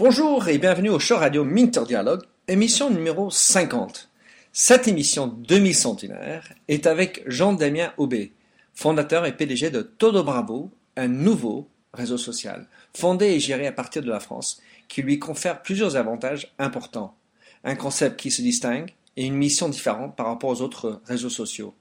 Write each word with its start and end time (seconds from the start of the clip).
Bonjour 0.00 0.48
et 0.48 0.56
bienvenue 0.56 0.88
au 0.88 0.98
show 0.98 1.18
radio 1.18 1.44
Minter 1.44 1.82
Dialogue, 1.86 2.22
émission 2.48 2.88
numéro 2.88 3.30
50. 3.30 4.08
Cette 4.50 4.88
émission 4.88 5.26
demi-centenaire 5.26 6.54
est 6.68 6.86
avec 6.86 7.22
Jean-Damien 7.26 7.92
Aubé, 7.98 8.32
fondateur 8.72 9.26
et 9.26 9.36
PDG 9.36 9.68
de 9.68 9.82
Todo 9.82 10.24
Bravo, 10.24 10.70
un 10.96 11.08
nouveau 11.08 11.68
réseau 11.92 12.16
social, 12.16 12.66
fondé 12.96 13.26
et 13.26 13.40
géré 13.40 13.66
à 13.66 13.72
partir 13.72 14.00
de 14.00 14.08
la 14.08 14.20
France, 14.20 14.62
qui 14.88 15.02
lui 15.02 15.18
confère 15.18 15.60
plusieurs 15.60 15.96
avantages 15.96 16.50
importants. 16.58 17.14
Un 17.62 17.76
concept 17.76 18.18
qui 18.18 18.30
se 18.30 18.40
distingue 18.40 18.94
et 19.18 19.26
une 19.26 19.36
mission 19.36 19.68
différente 19.68 20.16
par 20.16 20.28
rapport 20.28 20.48
aux 20.48 20.62
autres 20.62 21.02
réseaux 21.04 21.28
sociaux. 21.28 21.74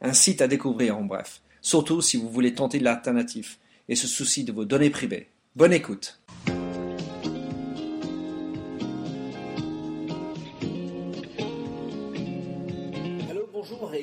Un 0.00 0.14
site 0.14 0.40
à 0.40 0.48
découvrir 0.48 0.96
en 0.96 1.02
bref, 1.02 1.42
surtout 1.60 2.00
si 2.00 2.16
vous 2.16 2.30
voulez 2.30 2.54
tenter 2.54 2.78
l'alternative 2.78 3.56
et 3.90 3.96
se 3.96 4.06
soucier 4.06 4.44
de 4.44 4.52
vos 4.52 4.64
données 4.64 4.88
privées. 4.88 5.28
Bonne 5.56 5.74
écoute. 5.74 6.18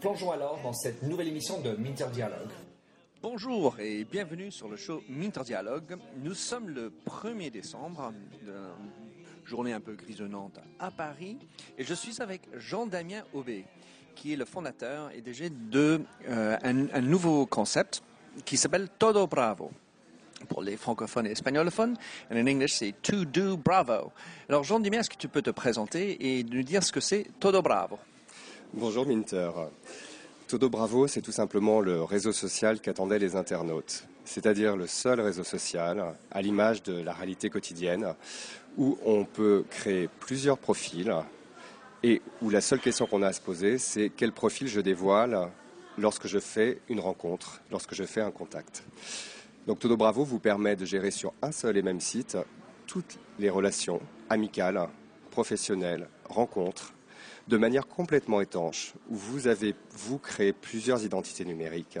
Plongeons 0.00 0.30
alors 0.30 0.60
dans 0.62 0.72
cette 0.72 1.02
nouvelle 1.02 1.26
émission 1.26 1.60
de 1.60 1.72
Minter 1.72 2.06
Dialogue. 2.12 2.50
Bonjour 3.20 3.80
et 3.80 4.04
bienvenue 4.04 4.52
sur 4.52 4.68
le 4.68 4.76
show 4.76 5.02
Minter 5.08 5.40
Dialogue. 5.44 5.96
Nous 6.22 6.34
sommes 6.34 6.68
le 6.68 6.92
1er 7.04 7.50
décembre, 7.50 8.12
journée 9.44 9.72
un 9.72 9.80
peu 9.80 9.94
grisonnante 9.94 10.60
à 10.78 10.92
Paris, 10.92 11.36
et 11.76 11.82
je 11.82 11.94
suis 11.94 12.22
avec 12.22 12.42
Jean-Damien 12.54 13.24
Aubé, 13.32 13.64
qui 14.14 14.32
est 14.32 14.36
le 14.36 14.44
fondateur 14.44 15.10
et 15.16 15.20
DG 15.20 15.50
de 15.50 16.00
euh, 16.28 16.56
un, 16.62 17.00
nouveau 17.00 17.44
concept 17.46 18.04
qui 18.44 18.56
s'appelle 18.56 18.88
Todo 19.00 19.26
Bravo 19.26 19.72
pour 20.48 20.62
les 20.62 20.76
francophones 20.76 21.26
et 21.26 21.32
espagnolophones. 21.32 21.96
Et 22.30 22.40
en 22.40 22.46
anglais, 22.46 22.68
c'est 22.68 22.94
To 23.02 23.24
Do 23.24 23.56
Bravo. 23.56 24.12
Alors, 24.48 24.62
Jean-Damien, 24.62 25.00
est-ce 25.00 25.10
que 25.10 25.16
tu 25.16 25.26
peux 25.26 25.42
te 25.42 25.50
présenter 25.50 26.38
et 26.38 26.44
nous 26.44 26.62
dire 26.62 26.84
ce 26.84 26.92
que 26.92 27.00
c'est 27.00 27.26
Todo 27.40 27.62
Bravo? 27.62 27.98
Bonjour 28.74 29.06
Minter. 29.06 29.50
Todo 30.46 30.68
Bravo, 30.68 31.06
c'est 31.06 31.22
tout 31.22 31.32
simplement 31.32 31.80
le 31.80 32.02
réseau 32.02 32.32
social 32.32 32.80
qu'attendaient 32.80 33.18
les 33.18 33.34
internautes, 33.34 34.06
c'est-à-dire 34.26 34.76
le 34.76 34.86
seul 34.86 35.22
réseau 35.22 35.42
social, 35.42 36.14
à 36.30 36.42
l'image 36.42 36.82
de 36.82 37.00
la 37.00 37.14
réalité 37.14 37.48
quotidienne, 37.48 38.14
où 38.76 38.98
on 39.06 39.24
peut 39.24 39.64
créer 39.70 40.10
plusieurs 40.20 40.58
profils 40.58 41.14
et 42.02 42.20
où 42.42 42.50
la 42.50 42.60
seule 42.60 42.80
question 42.80 43.06
qu'on 43.06 43.22
a 43.22 43.28
à 43.28 43.32
se 43.32 43.40
poser, 43.40 43.78
c'est 43.78 44.12
quel 44.14 44.32
profil 44.32 44.68
je 44.68 44.82
dévoile 44.82 45.50
lorsque 45.96 46.26
je 46.26 46.38
fais 46.38 46.78
une 46.90 47.00
rencontre, 47.00 47.62
lorsque 47.70 47.94
je 47.94 48.04
fais 48.04 48.20
un 48.20 48.30
contact. 48.30 48.84
Donc 49.66 49.78
Todo 49.78 49.96
Bravo 49.96 50.24
vous 50.24 50.40
permet 50.40 50.76
de 50.76 50.84
gérer 50.84 51.10
sur 51.10 51.32
un 51.40 51.52
seul 51.52 51.78
et 51.78 51.82
même 51.82 52.00
site 52.00 52.36
toutes 52.86 53.18
les 53.38 53.48
relations 53.48 54.00
amicales, 54.28 54.88
professionnelles, 55.30 56.06
rencontres, 56.28 56.92
de 57.48 57.56
manière 57.56 57.86
complètement 57.86 58.40
étanche, 58.40 58.92
vous 59.08 59.48
avez, 59.48 59.74
vous, 59.90 60.18
créé 60.18 60.52
plusieurs 60.52 61.04
identités 61.04 61.44
numériques. 61.44 61.98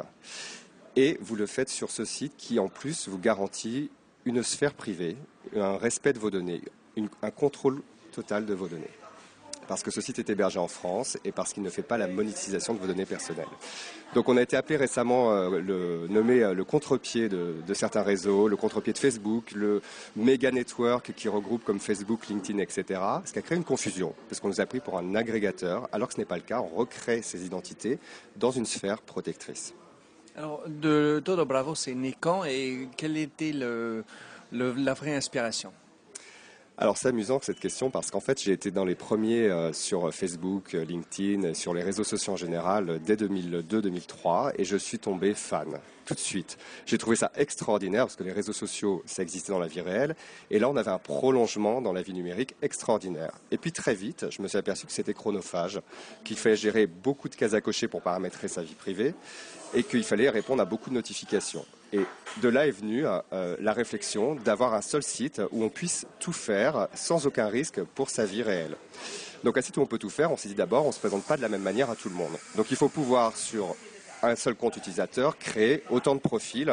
Et 0.94 1.18
vous 1.20 1.36
le 1.36 1.46
faites 1.46 1.70
sur 1.70 1.90
ce 1.90 2.04
site 2.04 2.34
qui, 2.36 2.58
en 2.58 2.68
plus, 2.68 3.08
vous 3.08 3.18
garantit 3.18 3.90
une 4.24 4.42
sphère 4.42 4.74
privée, 4.74 5.16
un 5.56 5.78
respect 5.78 6.12
de 6.12 6.18
vos 6.18 6.30
données, 6.30 6.62
un 7.22 7.30
contrôle 7.30 7.82
total 8.12 8.44
de 8.44 8.54
vos 8.54 8.68
données 8.68 8.90
parce 9.68 9.82
que 9.82 9.90
ce 9.90 10.00
site 10.00 10.18
est 10.18 10.30
hébergé 10.30 10.58
en 10.58 10.66
France 10.66 11.18
et 11.24 11.30
parce 11.30 11.52
qu'il 11.52 11.62
ne 11.62 11.70
fait 11.70 11.82
pas 11.82 11.98
la 11.98 12.08
monétisation 12.08 12.74
de 12.74 12.80
vos 12.80 12.86
données 12.86 13.04
personnelles. 13.04 13.46
Donc 14.14 14.28
on 14.28 14.36
a 14.36 14.42
été 14.42 14.56
appelé 14.56 14.76
récemment 14.76 15.32
euh, 15.32 15.60
le 15.60 16.06
nommé 16.08 16.42
euh, 16.42 16.54
le 16.54 16.64
contre-pied 16.64 17.28
de, 17.28 17.74
certains 17.74 18.02
réseaux, 18.02 18.48
le 18.48 18.56
contre-pied 18.56 18.94
de 18.94 18.98
Facebook, 18.98 19.52
le 19.52 19.82
méga 20.16 20.50
network 20.50 21.12
qui 21.14 21.28
regroupe 21.28 21.62
comme 21.62 21.78
Facebook, 21.78 22.28
LinkedIn, 22.28 22.58
etc. 22.58 23.00
Ce 23.26 23.32
qui 23.32 23.38
a 23.38 23.42
créé 23.42 23.58
une 23.58 23.64
confusion 23.64 24.14
parce 24.28 24.40
qu'on 24.40 24.48
nous 24.48 24.60
a 24.60 24.66
pris 24.66 24.80
pour 24.80 24.98
un 24.98 25.14
agrégateur 25.14 25.88
alors 25.92 26.08
que 26.08 26.14
ce 26.14 26.18
n'est 26.18 26.24
pas 26.24 26.36
le 26.36 26.42
cas. 26.42 26.60
On 26.60 26.74
recrée 26.74 27.20
ces 27.22 27.44
identités 27.44 27.98
dans 28.36 28.50
une 28.50 28.66
sphère 28.66 29.02
protectrice. 29.02 29.74
Alors 30.34 30.62
de 30.66 31.20
Todo 31.22 31.44
Bravo, 31.44 31.74
c'est 31.74 31.94
né 31.94 32.14
quand 32.18 32.44
et 32.44 32.88
quelle 32.96 33.16
était 33.16 33.52
la 33.52 34.94
vraie 34.94 35.14
inspiration? 35.14 35.72
Alors 36.80 36.96
c'est 36.96 37.08
amusant 37.08 37.40
cette 37.42 37.58
question 37.58 37.90
parce 37.90 38.12
qu'en 38.12 38.20
fait 38.20 38.40
j'ai 38.40 38.52
été 38.52 38.70
dans 38.70 38.84
les 38.84 38.94
premiers 38.94 39.48
euh, 39.48 39.72
sur 39.72 40.14
Facebook, 40.14 40.74
euh, 40.74 40.84
LinkedIn, 40.84 41.52
sur 41.52 41.74
les 41.74 41.82
réseaux 41.82 42.04
sociaux 42.04 42.34
en 42.34 42.36
général 42.36 42.88
euh, 42.88 42.98
dès 43.04 43.16
2002-2003 43.16 44.52
et 44.56 44.64
je 44.64 44.76
suis 44.76 45.00
tombé 45.00 45.34
fan 45.34 45.80
tout 46.06 46.14
de 46.14 46.20
suite. 46.20 46.56
J'ai 46.86 46.96
trouvé 46.96 47.16
ça 47.16 47.32
extraordinaire 47.34 48.04
parce 48.04 48.14
que 48.14 48.22
les 48.22 48.30
réseaux 48.30 48.52
sociaux 48.52 49.02
ça 49.06 49.22
existait 49.22 49.50
dans 49.50 49.58
la 49.58 49.66
vie 49.66 49.80
réelle 49.80 50.14
et 50.52 50.60
là 50.60 50.68
on 50.70 50.76
avait 50.76 50.92
un 50.92 51.00
prolongement 51.00 51.82
dans 51.82 51.92
la 51.92 52.02
vie 52.02 52.14
numérique 52.14 52.54
extraordinaire. 52.62 53.32
Et 53.50 53.58
puis 53.58 53.72
très 53.72 53.94
vite 53.94 54.26
je 54.30 54.40
me 54.40 54.46
suis 54.46 54.58
aperçu 54.58 54.86
que 54.86 54.92
c'était 54.92 55.14
chronophage, 55.14 55.80
qu'il 56.22 56.36
fallait 56.36 56.54
gérer 56.54 56.86
beaucoup 56.86 57.28
de 57.28 57.34
cases 57.34 57.54
à 57.54 57.60
cocher 57.60 57.88
pour 57.88 58.02
paramétrer 58.02 58.46
sa 58.46 58.62
vie 58.62 58.76
privée 58.76 59.14
et 59.74 59.82
qu'il 59.82 60.04
fallait 60.04 60.30
répondre 60.30 60.62
à 60.62 60.64
beaucoup 60.64 60.90
de 60.90 60.94
notifications. 60.94 61.64
Et 61.92 62.00
de 62.42 62.48
là 62.48 62.66
est 62.66 62.72
venue 62.72 63.04
euh, 63.06 63.56
la 63.60 63.72
réflexion 63.72 64.34
d'avoir 64.34 64.74
un 64.74 64.82
seul 64.82 65.02
site 65.02 65.40
où 65.52 65.64
on 65.64 65.70
puisse 65.70 66.06
tout 66.20 66.32
faire 66.32 66.88
sans 66.94 67.26
aucun 67.26 67.48
risque 67.48 67.82
pour 67.82 68.10
sa 68.10 68.24
vie 68.24 68.42
réelle. 68.42 68.76
Donc 69.44 69.56
un 69.56 69.62
site 69.62 69.76
où 69.76 69.80
on 69.80 69.86
peut 69.86 69.98
tout 69.98 70.10
faire, 70.10 70.30
on 70.32 70.36
s'est 70.36 70.48
dit 70.48 70.54
d'abord, 70.54 70.84
on 70.84 70.88
ne 70.88 70.92
se 70.92 70.98
présente 70.98 71.24
pas 71.24 71.36
de 71.36 71.42
la 71.42 71.48
même 71.48 71.62
manière 71.62 71.90
à 71.90 71.96
tout 71.96 72.08
le 72.08 72.14
monde. 72.14 72.36
Donc 72.56 72.70
il 72.70 72.76
faut 72.76 72.88
pouvoir 72.88 73.36
sur 73.36 73.74
un 74.22 74.36
seul 74.36 74.54
compte 74.54 74.76
utilisateur 74.76 75.38
créer 75.38 75.82
autant 75.90 76.14
de 76.14 76.20
profils 76.20 76.72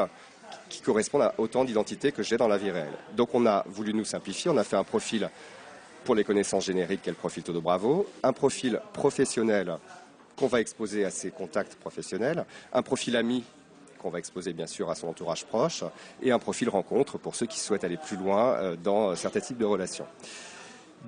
qui 0.69 0.81
correspondent 0.81 1.23
à 1.23 1.33
autant 1.37 1.63
d'identités 1.63 2.11
que 2.11 2.23
j'ai 2.23 2.37
dans 2.37 2.47
la 2.47 2.57
vie 2.57 2.71
réelle. 2.71 2.93
Donc 3.15 3.33
on 3.33 3.45
a 3.45 3.63
voulu 3.67 3.93
nous 3.93 4.05
simplifier, 4.05 4.51
on 4.51 4.57
a 4.57 4.63
fait 4.63 4.77
un 4.77 4.83
profil 4.83 5.29
pour 6.03 6.15
les 6.15 6.23
connaissances 6.23 6.65
génériques, 6.65 7.01
quel 7.03 7.15
profil 7.15 7.43
Todo 7.43 7.61
Bravo, 7.61 8.07
un 8.23 8.33
profil 8.33 8.79
professionnel 8.93 9.77
qu'on 10.35 10.47
va 10.47 10.59
exposer 10.59 11.05
à 11.05 11.09
ses 11.09 11.31
contacts 11.31 11.75
professionnels, 11.75 12.45
un 12.73 12.81
profil 12.81 13.15
ami 13.15 13.43
qu'on 14.05 14.11
va 14.11 14.19
exposer 14.19 14.53
bien 14.53 14.67
sûr 14.67 14.91
à 14.91 14.95
son 14.95 15.07
entourage 15.07 15.45
proche, 15.45 15.83
et 16.21 16.31
un 16.31 16.37
profil 16.37 16.69
rencontre 16.69 17.17
pour 17.17 17.33
ceux 17.33 17.47
qui 17.47 17.59
souhaitent 17.59 17.83
aller 17.83 17.97
plus 17.97 18.17
loin 18.17 18.53
euh, 18.53 18.75
dans 18.75 19.15
certains 19.15 19.39
types 19.39 19.57
de 19.57 19.65
relations. 19.65 20.05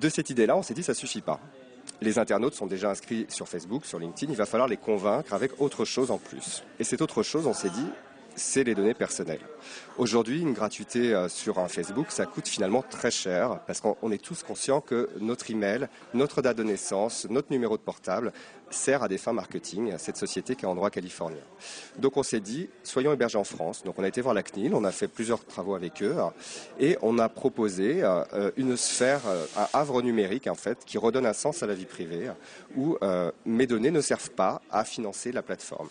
De 0.00 0.08
cette 0.08 0.30
idée-là, 0.30 0.56
on 0.56 0.62
s'est 0.62 0.74
dit 0.74 0.82
ça 0.82 0.94
suffit 0.94 1.20
pas. 1.20 1.38
Les 2.00 2.18
internautes 2.18 2.54
sont 2.54 2.66
déjà 2.66 2.90
inscrits 2.90 3.26
sur 3.28 3.46
Facebook, 3.46 3.86
sur 3.86 4.00
LinkedIn, 4.00 4.32
il 4.32 4.36
va 4.36 4.46
falloir 4.46 4.68
les 4.68 4.76
convaincre 4.76 5.32
avec 5.32 5.60
autre 5.60 5.84
chose 5.84 6.10
en 6.10 6.18
plus. 6.18 6.64
Et 6.80 6.84
cette 6.84 7.00
autre 7.00 7.22
chose, 7.22 7.46
on 7.46 7.54
s'est 7.54 7.70
dit, 7.70 7.86
c'est 8.38 8.64
les 8.64 8.74
données 8.74 8.94
personnelles. 8.94 9.40
Aujourd'hui, 9.98 10.40
une 10.40 10.52
gratuité 10.52 11.14
euh, 11.14 11.28
sur 11.28 11.58
un 11.58 11.68
Facebook, 11.68 12.06
ça 12.10 12.24
coûte 12.24 12.48
finalement 12.48 12.82
très 12.82 13.10
cher 13.10 13.60
parce 13.66 13.80
qu'on 13.80 14.10
est 14.10 14.22
tous 14.22 14.42
conscients 14.42 14.80
que 14.80 15.10
notre 15.20 15.50
email, 15.50 15.88
notre 16.14 16.40
date 16.40 16.56
de 16.56 16.62
naissance, 16.62 17.26
notre 17.28 17.50
numéro 17.50 17.76
de 17.76 17.82
portable 17.82 18.32
sert 18.70 19.02
à 19.02 19.08
des 19.08 19.18
fins 19.18 19.32
marketing 19.32 19.92
à 19.92 19.98
cette 19.98 20.16
société 20.16 20.54
qui 20.54 20.64
est 20.64 20.68
en 20.68 20.74
droit 20.74 20.90
californien. 20.90 21.42
Donc 21.98 22.16
on 22.16 22.22
s'est 22.22 22.40
dit, 22.40 22.68
soyons 22.84 23.12
hébergés 23.12 23.38
en 23.38 23.44
France. 23.44 23.82
Donc 23.82 23.98
on 23.98 24.04
a 24.04 24.08
été 24.08 24.20
voir 24.20 24.34
la 24.34 24.42
CNIL, 24.42 24.74
on 24.74 24.84
a 24.84 24.92
fait 24.92 25.08
plusieurs 25.08 25.44
travaux 25.44 25.74
avec 25.74 26.02
eux 26.02 26.14
et 26.78 26.98
on 27.02 27.18
a 27.18 27.28
proposé 27.28 28.02
euh, 28.02 28.50
une 28.56 28.76
sphère, 28.76 29.22
euh, 29.26 29.46
un 29.56 29.68
havre 29.72 30.02
numérique 30.02 30.46
en 30.46 30.54
fait, 30.54 30.84
qui 30.84 30.98
redonne 30.98 31.26
un 31.26 31.32
sens 31.32 31.62
à 31.62 31.66
la 31.66 31.74
vie 31.74 31.86
privée 31.86 32.30
où 32.76 32.96
mes 33.46 33.66
données 33.66 33.90
ne 33.90 34.00
servent 34.00 34.30
pas 34.30 34.60
à 34.70 34.84
financer 34.84 35.32
la 35.32 35.42
plateforme. 35.42 35.88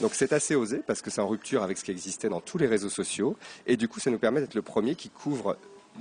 Donc 0.00 0.14
c'est 0.14 0.32
assez 0.32 0.54
osé 0.54 0.82
parce 0.86 1.02
que 1.02 1.10
c'est 1.10 1.20
en 1.20 1.28
rupture 1.28 1.62
avec 1.62 1.76
ce 1.76 1.84
qui 1.84 1.90
existait 1.90 2.28
dans 2.28 2.40
tous 2.40 2.56
les 2.56 2.66
réseaux 2.66 2.88
sociaux 2.88 3.36
et 3.66 3.76
du 3.76 3.86
coup 3.86 4.00
ça 4.00 4.10
nous 4.10 4.18
permet 4.18 4.40
d'être 4.40 4.54
le 4.54 4.62
premier 4.62 4.94
qui 4.94 5.10
couvre 5.10 5.58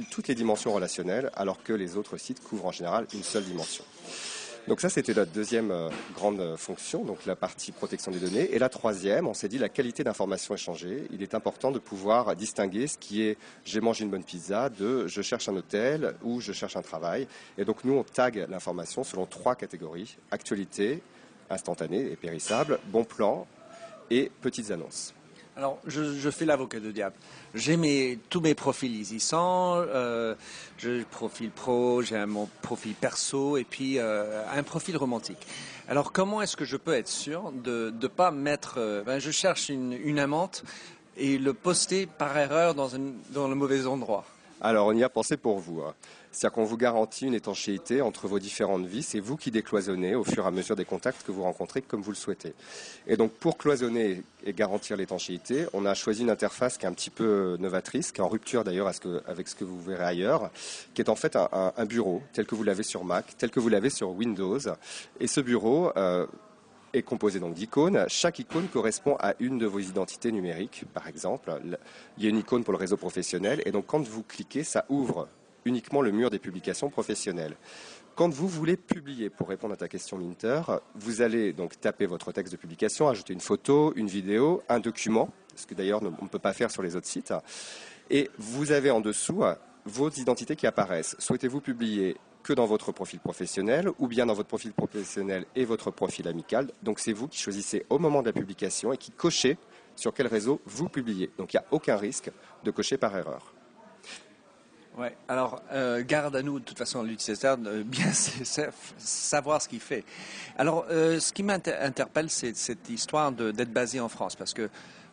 toutes 0.09 0.27
les 0.27 0.35
dimensions 0.35 0.73
relationnelles 0.73 1.31
alors 1.35 1.61
que 1.63 1.73
les 1.73 1.97
autres 1.97 2.17
sites 2.17 2.41
couvrent 2.41 2.67
en 2.67 2.71
général 2.71 3.07
une 3.13 3.23
seule 3.23 3.43
dimension. 3.43 3.83
Donc 4.67 4.81
ça, 4.81 4.89
c'était 4.89 5.13
la 5.15 5.25
deuxième 5.25 5.71
euh, 5.71 5.89
grande 6.13 6.55
fonction, 6.55 7.03
donc 7.03 7.25
la 7.25 7.35
partie 7.35 7.71
protection 7.71 8.11
des 8.11 8.19
données. 8.19 8.53
Et 8.53 8.59
la 8.59 8.69
troisième, 8.69 9.25
on 9.25 9.33
s'est 9.33 9.47
dit 9.47 9.57
la 9.57 9.69
qualité 9.69 10.03
d'information 10.03 10.53
échangée. 10.53 11.07
Il 11.11 11.23
est 11.23 11.33
important 11.33 11.71
de 11.71 11.79
pouvoir 11.79 12.35
distinguer 12.35 12.85
ce 12.85 12.97
qui 12.97 13.23
est 13.23 13.37
j'ai 13.65 13.81
mangé 13.81 14.03
une 14.03 14.11
bonne 14.11 14.23
pizza 14.23 14.69
de 14.69 15.07
je 15.07 15.21
cherche 15.23 15.49
un 15.49 15.55
hôtel 15.55 16.13
ou 16.23 16.39
je 16.39 16.51
cherche 16.51 16.75
un 16.75 16.83
travail. 16.83 17.27
Et 17.57 17.65
donc 17.65 17.83
nous, 17.83 17.93
on 17.93 18.03
tag 18.03 18.45
l'information 18.47 19.03
selon 19.03 19.25
trois 19.25 19.55
catégories 19.55 20.17
actualité, 20.29 21.01
instantanée 21.49 22.11
et 22.11 22.15
périssable, 22.15 22.79
bon 22.91 23.05
plan 23.05 23.47
et 24.09 24.31
petites 24.41 24.71
annonces. 24.71 25.13
Alors, 25.59 25.77
je, 25.85 26.29
fais 26.29 26.45
l'avocat 26.45 26.79
de 26.79 26.89
diable. 26.89 27.15
J'ai 27.53 28.17
tous 28.29 28.39
mes 28.39 28.55
profils 28.55 29.01
ici 29.01 29.19
Euh, 29.33 30.33
j'ai 30.77 31.03
profil 31.03 31.49
pro, 31.49 32.01
j'ai 32.01 32.25
mon 32.25 32.47
profil 32.61 32.93
perso 32.93 33.57
et 33.57 33.65
puis 33.65 33.99
euh, 33.99 34.41
un 34.53 34.63
profil 34.63 34.95
romantique. 34.95 35.45
Alors, 35.89 36.13
comment 36.13 36.41
est-ce 36.41 36.55
que 36.55 36.63
je 36.63 36.77
peux 36.77 36.93
être 36.93 37.09
sûr 37.09 37.51
de 37.51 37.93
ne 38.01 38.07
pas 38.07 38.31
mettre... 38.31 38.75
Euh, 38.77 39.03
ben, 39.03 39.19
je 39.19 39.31
cherche 39.31 39.67
une, 39.67 39.91
une, 39.91 40.19
amante 40.19 40.63
et 41.17 41.37
le 41.37 41.53
poster 41.53 42.05
par 42.05 42.37
erreur 42.37 42.73
dans, 42.73 42.91
dans 43.31 43.49
le 43.49 43.55
mauvais 43.55 43.85
endroit? 43.85 44.23
Alors, 44.61 44.87
on 44.87 44.93
y 44.93 45.03
a 45.03 45.09
pensé 45.09 45.35
pour 45.35 45.59
vous. 45.59 45.81
Hein. 45.81 45.93
C'est-à-dire 46.31 46.55
qu'on 46.55 46.63
vous 46.63 46.77
garantit 46.77 47.25
une 47.25 47.33
étanchéité 47.33 48.01
entre 48.01 48.27
vos 48.27 48.39
différentes 48.39 48.85
vies. 48.85 49.03
C'est 49.03 49.19
vous 49.19 49.35
qui 49.35 49.51
décloisonnez 49.51 50.15
au 50.15 50.23
fur 50.23 50.43
et 50.43 50.47
à 50.47 50.51
mesure 50.51 50.75
des 50.75 50.85
contacts 50.85 51.23
que 51.25 51.31
vous 51.31 51.43
rencontrez 51.43 51.81
comme 51.81 52.01
vous 52.01 52.11
le 52.11 52.15
souhaitez. 52.15 52.53
Et 53.07 53.17
donc, 53.17 53.31
pour 53.31 53.57
cloisonner 53.57 54.23
et 54.45 54.53
garantir 54.53 54.97
l'étanchéité, 54.97 55.65
on 55.73 55.85
a 55.85 55.93
choisi 55.93 56.21
une 56.21 56.29
interface 56.29 56.77
qui 56.77 56.85
est 56.85 56.89
un 56.89 56.93
petit 56.93 57.09
peu 57.09 57.57
novatrice, 57.59 58.11
qui 58.11 58.21
est 58.21 58.23
en 58.23 58.29
rupture 58.29 58.63
d'ailleurs 58.63 58.87
avec 59.27 59.47
ce 59.47 59.55
que 59.55 59.63
vous 59.63 59.81
verrez 59.81 60.05
ailleurs, 60.05 60.51
qui 60.93 61.01
est 61.01 61.09
en 61.09 61.15
fait 61.15 61.35
un, 61.35 61.85
bureau 61.85 62.21
tel 62.33 62.45
que 62.45 62.55
vous 62.55 62.63
l'avez 62.63 62.83
sur 62.83 63.03
Mac, 63.03 63.35
tel 63.37 63.49
que 63.49 63.59
vous 63.59 63.69
l'avez 63.69 63.89
sur 63.89 64.11
Windows. 64.11 64.59
Et 65.19 65.27
ce 65.27 65.41
bureau, 65.41 65.91
euh, 65.97 66.27
est 66.93 67.03
composé 67.03 67.39
donc 67.39 67.53
d'icônes. 67.53 68.05
Chaque 68.07 68.39
icône 68.39 68.67
correspond 68.67 69.15
à 69.19 69.35
une 69.39 69.57
de 69.57 69.65
vos 69.65 69.79
identités 69.79 70.31
numériques, 70.31 70.85
par 70.93 71.07
exemple. 71.07 71.53
Il 72.17 72.23
y 72.23 72.27
a 72.27 72.29
une 72.29 72.39
icône 72.39 72.63
pour 72.63 72.73
le 72.73 72.79
réseau 72.79 72.97
professionnel, 72.97 73.61
et 73.65 73.71
donc 73.71 73.85
quand 73.85 74.05
vous 74.07 74.23
cliquez, 74.23 74.63
ça 74.63 74.85
ouvre 74.89 75.27
uniquement 75.65 76.01
le 76.01 76.11
mur 76.11 76.29
des 76.29 76.39
publications 76.39 76.89
professionnelles. 76.89 77.55
Quand 78.15 78.29
vous 78.29 78.47
voulez 78.47 78.75
publier, 78.75 79.29
pour 79.29 79.47
répondre 79.47 79.73
à 79.73 79.77
ta 79.77 79.87
question 79.87 80.17
Minter, 80.17 80.61
vous 80.95 81.21
allez 81.21 81.53
donc 81.53 81.79
taper 81.79 82.05
votre 82.05 82.31
texte 82.33 82.51
de 82.51 82.57
publication, 82.57 83.07
ajouter 83.07 83.33
une 83.33 83.39
photo, 83.39 83.93
une 83.95 84.07
vidéo, 84.07 84.61
un 84.67 84.79
document, 84.79 85.29
ce 85.55 85.65
que 85.65 85.73
d'ailleurs 85.73 86.01
on 86.03 86.23
ne 86.23 86.29
peut 86.29 86.39
pas 86.39 86.53
faire 86.53 86.69
sur 86.69 86.83
les 86.83 86.95
autres 86.95 87.07
sites, 87.07 87.33
et 88.09 88.29
vous 88.37 88.71
avez 88.71 88.91
en 88.91 88.99
dessous 88.99 89.43
vos 89.85 90.09
identités 90.09 90.55
qui 90.55 90.67
apparaissent. 90.67 91.15
Souhaitez-vous 91.19 91.61
publier 91.61 92.17
que 92.43 92.53
dans 92.53 92.65
votre 92.65 92.91
profil 92.91 93.19
professionnel 93.19 93.89
ou 93.99 94.07
bien 94.07 94.25
dans 94.25 94.33
votre 94.33 94.47
profil 94.49 94.73
professionnel 94.73 95.45
et 95.55 95.65
votre 95.65 95.91
profil 95.91 96.27
amical? 96.27 96.71
Donc 96.83 96.99
c'est 96.99 97.13
vous 97.13 97.27
qui 97.27 97.37
choisissez 97.37 97.85
au 97.89 97.99
moment 97.99 98.21
de 98.21 98.27
la 98.27 98.33
publication 98.33 98.91
et 98.91 98.97
qui 98.97 99.11
cochez 99.11 99.57
sur 99.95 100.13
quel 100.13 100.27
réseau 100.27 100.61
vous 100.65 100.89
publiez. 100.89 101.31
Donc 101.37 101.53
il 101.53 101.57
n'y 101.57 101.63
a 101.63 101.67
aucun 101.71 101.95
risque 101.95 102.31
de 102.63 102.71
cocher 102.71 102.97
par 102.97 103.15
erreur. 103.15 103.53
Ouais. 104.97 105.15
Alors, 105.27 105.61
euh, 105.71 106.03
garde 106.05 106.35
à 106.35 106.41
nous, 106.41 106.59
de 106.59 106.65
toute 106.65 106.77
façon, 106.77 107.03
l'utilisateur, 107.03 107.57
de 107.57 107.83
bien 107.83 108.11
savoir 108.97 109.61
ce 109.61 109.69
qu'il 109.69 109.79
fait. 109.79 110.03
Alors, 110.57 110.85
euh, 110.89 111.19
ce 111.19 111.31
qui 111.31 111.43
m'interpelle, 111.43 112.29
c'est 112.29 112.55
cette 112.55 112.89
histoire 112.89 113.31
d'être 113.31 113.71
basé 113.71 113.99
en 113.99 114.09
France, 114.09 114.35
parce 114.35 114.53
que 114.53 114.69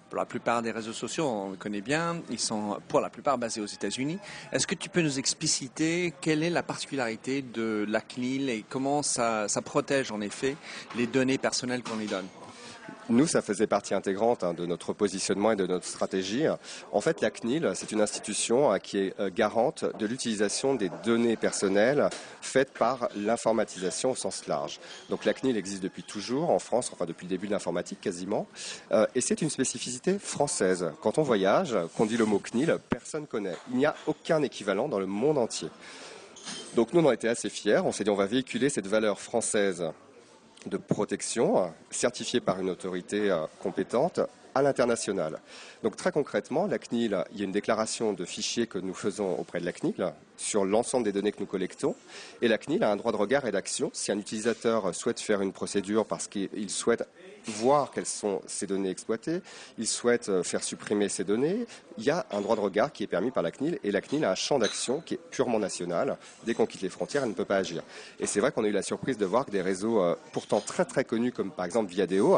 pour 0.09 0.19
la 0.19 0.25
plupart 0.25 0.63
des 0.63 0.71
réseaux 0.71 0.93
sociaux, 0.93 1.27
on 1.27 1.51
le 1.51 1.57
connaît 1.57 1.81
bien, 1.81 2.23
ils 2.31 2.39
sont 2.39 2.79
pour 2.89 3.01
la 3.01 3.11
plupart 3.11 3.39
basés 3.39 3.61
aux 3.61 3.67
États-Unis. 3.67 4.19
Est-ce 4.53 4.67
que 4.67 4.75
tu 4.75 4.89
peux 4.89 5.03
nous 5.03 5.19
expliciter 5.19 6.15
quelle 6.21 6.43
est 6.43 6.51
la 6.51 6.63
particularité 6.63 7.43
de 7.43 7.85
la 7.89 8.01
CNIL 8.01 8.49
et 8.49 8.65
comment 8.69 9.03
ça, 9.03 9.47
protège 9.65 10.13
en 10.13 10.21
effet 10.21 10.57
les 10.97 11.07
données 11.07 11.39
personnelles 11.39 11.83
qu'on 11.83 12.01
y 12.01 12.07
donne? 12.07 12.27
Nous, 13.09 13.27
ça 13.27 13.43
faisait 13.43 13.67
partie 13.67 13.95
intégrante 13.95 14.43
hein, 14.43 14.53
de 14.53 14.67
notre 14.67 14.93
positionnement 14.93 15.53
et 15.53 15.57
de 15.57 15.67
notre 15.67 15.87
stratégie. 15.87 16.45
En 16.93 17.01
fait, 17.01 17.21
la 17.21 17.31
CNIL, 17.31 17.71
c'est 17.75 17.93
une 17.93 18.01
institution 18.01 18.71
hein, 18.71 18.79
qui 18.79 18.99
est 18.99 19.21
euh, 19.21 19.31
garante 19.35 19.85
de 19.99 20.07
l'utilisation 20.07 20.75
des 20.75 20.91
données 21.05 21.37
personnelles 21.37 22.09
faites 22.41 22.73
par 22.73 23.09
l'informatisation 23.17 24.11
au 24.11 24.15
sens 24.17 24.47
large. 24.47 24.81
Donc 25.09 25.25
la 25.25 25.35
CNIL 25.35 25.57
existe 25.57 25.83
depuis 25.83 26.03
toujours 26.03 26.51
en 26.51 26.59
France, 26.59 26.91
enfin 26.93 27.05
depuis 27.05 27.27
le 27.27 27.31
début 27.31 27.47
de 27.47 27.53
l'informatique 27.53 28.01
quasiment, 28.01 28.47
euh, 28.93 29.07
et 29.15 29.21
c'est 29.21 29.41
une 29.41 29.51
spécificité 29.51 30.19
française. 30.19 30.91
Quand 31.01 31.19
on 31.19 31.23
voyage, 31.23 31.77
qu'on 31.97 32.07
dit 32.07 32.17
le 32.17 32.25
mot 32.25 32.39
CNIL, 32.39 32.79
personne 32.89 33.23
ne 33.23 33.27
connaît. 33.27 33.57
Il 33.71 33.77
n'y 33.77 33.87
a 33.87 33.95
aucun 34.07 34.43
équivalent 34.43 34.89
dans 34.89 34.99
le 34.99 35.07
monde 35.07 35.39
entier. 35.39 35.69
Donc 36.75 36.93
nous, 36.93 37.01
on 37.01 37.09
a 37.09 37.15
été 37.15 37.29
assez 37.29 37.49
fiers. 37.49 37.81
On 37.85 37.93
s'est 37.93 38.05
dit, 38.05 38.11
on 38.11 38.17
va 38.17 38.27
véhiculer 38.27 38.69
cette 38.69 38.87
valeur 38.87 39.21
française 39.21 39.91
de 40.67 40.77
protection 40.77 41.73
certifiée 41.91 42.41
par 42.41 42.61
une 42.61 42.71
autorité 42.71 43.31
euh, 43.31 43.47
compétente 43.61 44.21
à 44.55 44.63
l'international. 44.63 45.39
Donc 45.83 45.97
très 45.97 46.13
concrètement, 46.13 46.67
la 46.67 46.79
CNIL, 46.79 47.25
il 47.33 47.39
y 47.39 47.43
a 47.43 47.45
une 47.45 47.53
déclaration 47.53 48.13
de 48.13 48.25
fichiers 48.25 48.67
que 48.67 48.79
nous 48.79 48.95
faisons 48.95 49.39
auprès 49.39 49.61
de 49.61 49.65
la 49.65 49.73
CNIL 49.73 50.13
sur 50.37 50.65
l'ensemble 50.65 51.05
des 51.05 51.13
données 51.13 51.33
que 51.33 51.41
nous 51.41 51.47
collectons. 51.47 51.95
Et 52.43 52.49
la 52.49 52.59
CNIL 52.59 52.83
a 52.85 52.91
un 52.91 52.97
droit 52.97 53.13
de 53.13 53.17
regard 53.17 53.47
et 53.47 53.53
d'action. 53.53 53.91
Si 53.93 54.13
un 54.13 54.19
utilisateur 54.19 54.95
souhaite 54.95 55.21
faire 55.21 55.41
une 55.41 55.53
procédure 55.53 56.07
parce 56.07 56.29
qu'il 56.29 56.71
souhaite 56.71 57.07
voir 57.51 57.91
quelles 57.91 58.07
sont 58.07 58.41
ces 58.47 58.67
données 58.67 58.91
exploitées, 58.91 59.41
il 59.79 59.87
souhaite 59.87 60.29
euh, 60.29 60.43
faire 60.43 60.63
supprimer 60.63 61.09
ces 61.09 61.25
données, 61.25 61.67
il 61.99 62.05
y 62.05 62.11
a 62.11 62.27
un 62.31 62.41
droit 62.41 62.57
de 62.57 62.61
regard 62.61 62.93
qui 62.93 63.05
est 63.05 63.07
permis 63.07 63.31
par 63.31 63.43
la 63.43 63.51
CNIL 63.51 63.79
et 63.85 63.91
la 63.91 64.01
CNIL 64.01 64.25
a 64.25 64.33
un 64.33 64.35
champ 64.35 64.59
d'action 64.59 65.01
qui 65.01 65.15
est 65.15 65.21
purement 65.31 65.59
national. 65.59 66.17
Dès 66.45 66.55
qu'on 66.55 66.67
quitte 66.67 66.83
les 66.83 66.89
frontières, 66.89 67.23
elle 67.23 67.31
ne 67.31 67.35
peut 67.35 67.45
pas 67.45 67.57
agir. 67.57 67.83
Et 68.21 68.27
c'est 68.27 68.41
vrai 68.41 68.53
qu'on 68.53 68.65
a 68.65 68.69
eu 68.69 68.73
la 68.73 68.83
surprise 68.83 69.19
de 69.19 69.25
voir 69.25 69.47
que 69.47 69.51
des 69.51 69.63
réseaux 69.63 70.01
euh, 70.01 70.17
pourtant 70.33 70.61
très 70.61 70.85
très 70.85 71.05
connus 71.05 71.33
comme 71.33 71.51
par 71.51 71.65
exemple 71.65 71.91
Viadeo, 71.91 72.37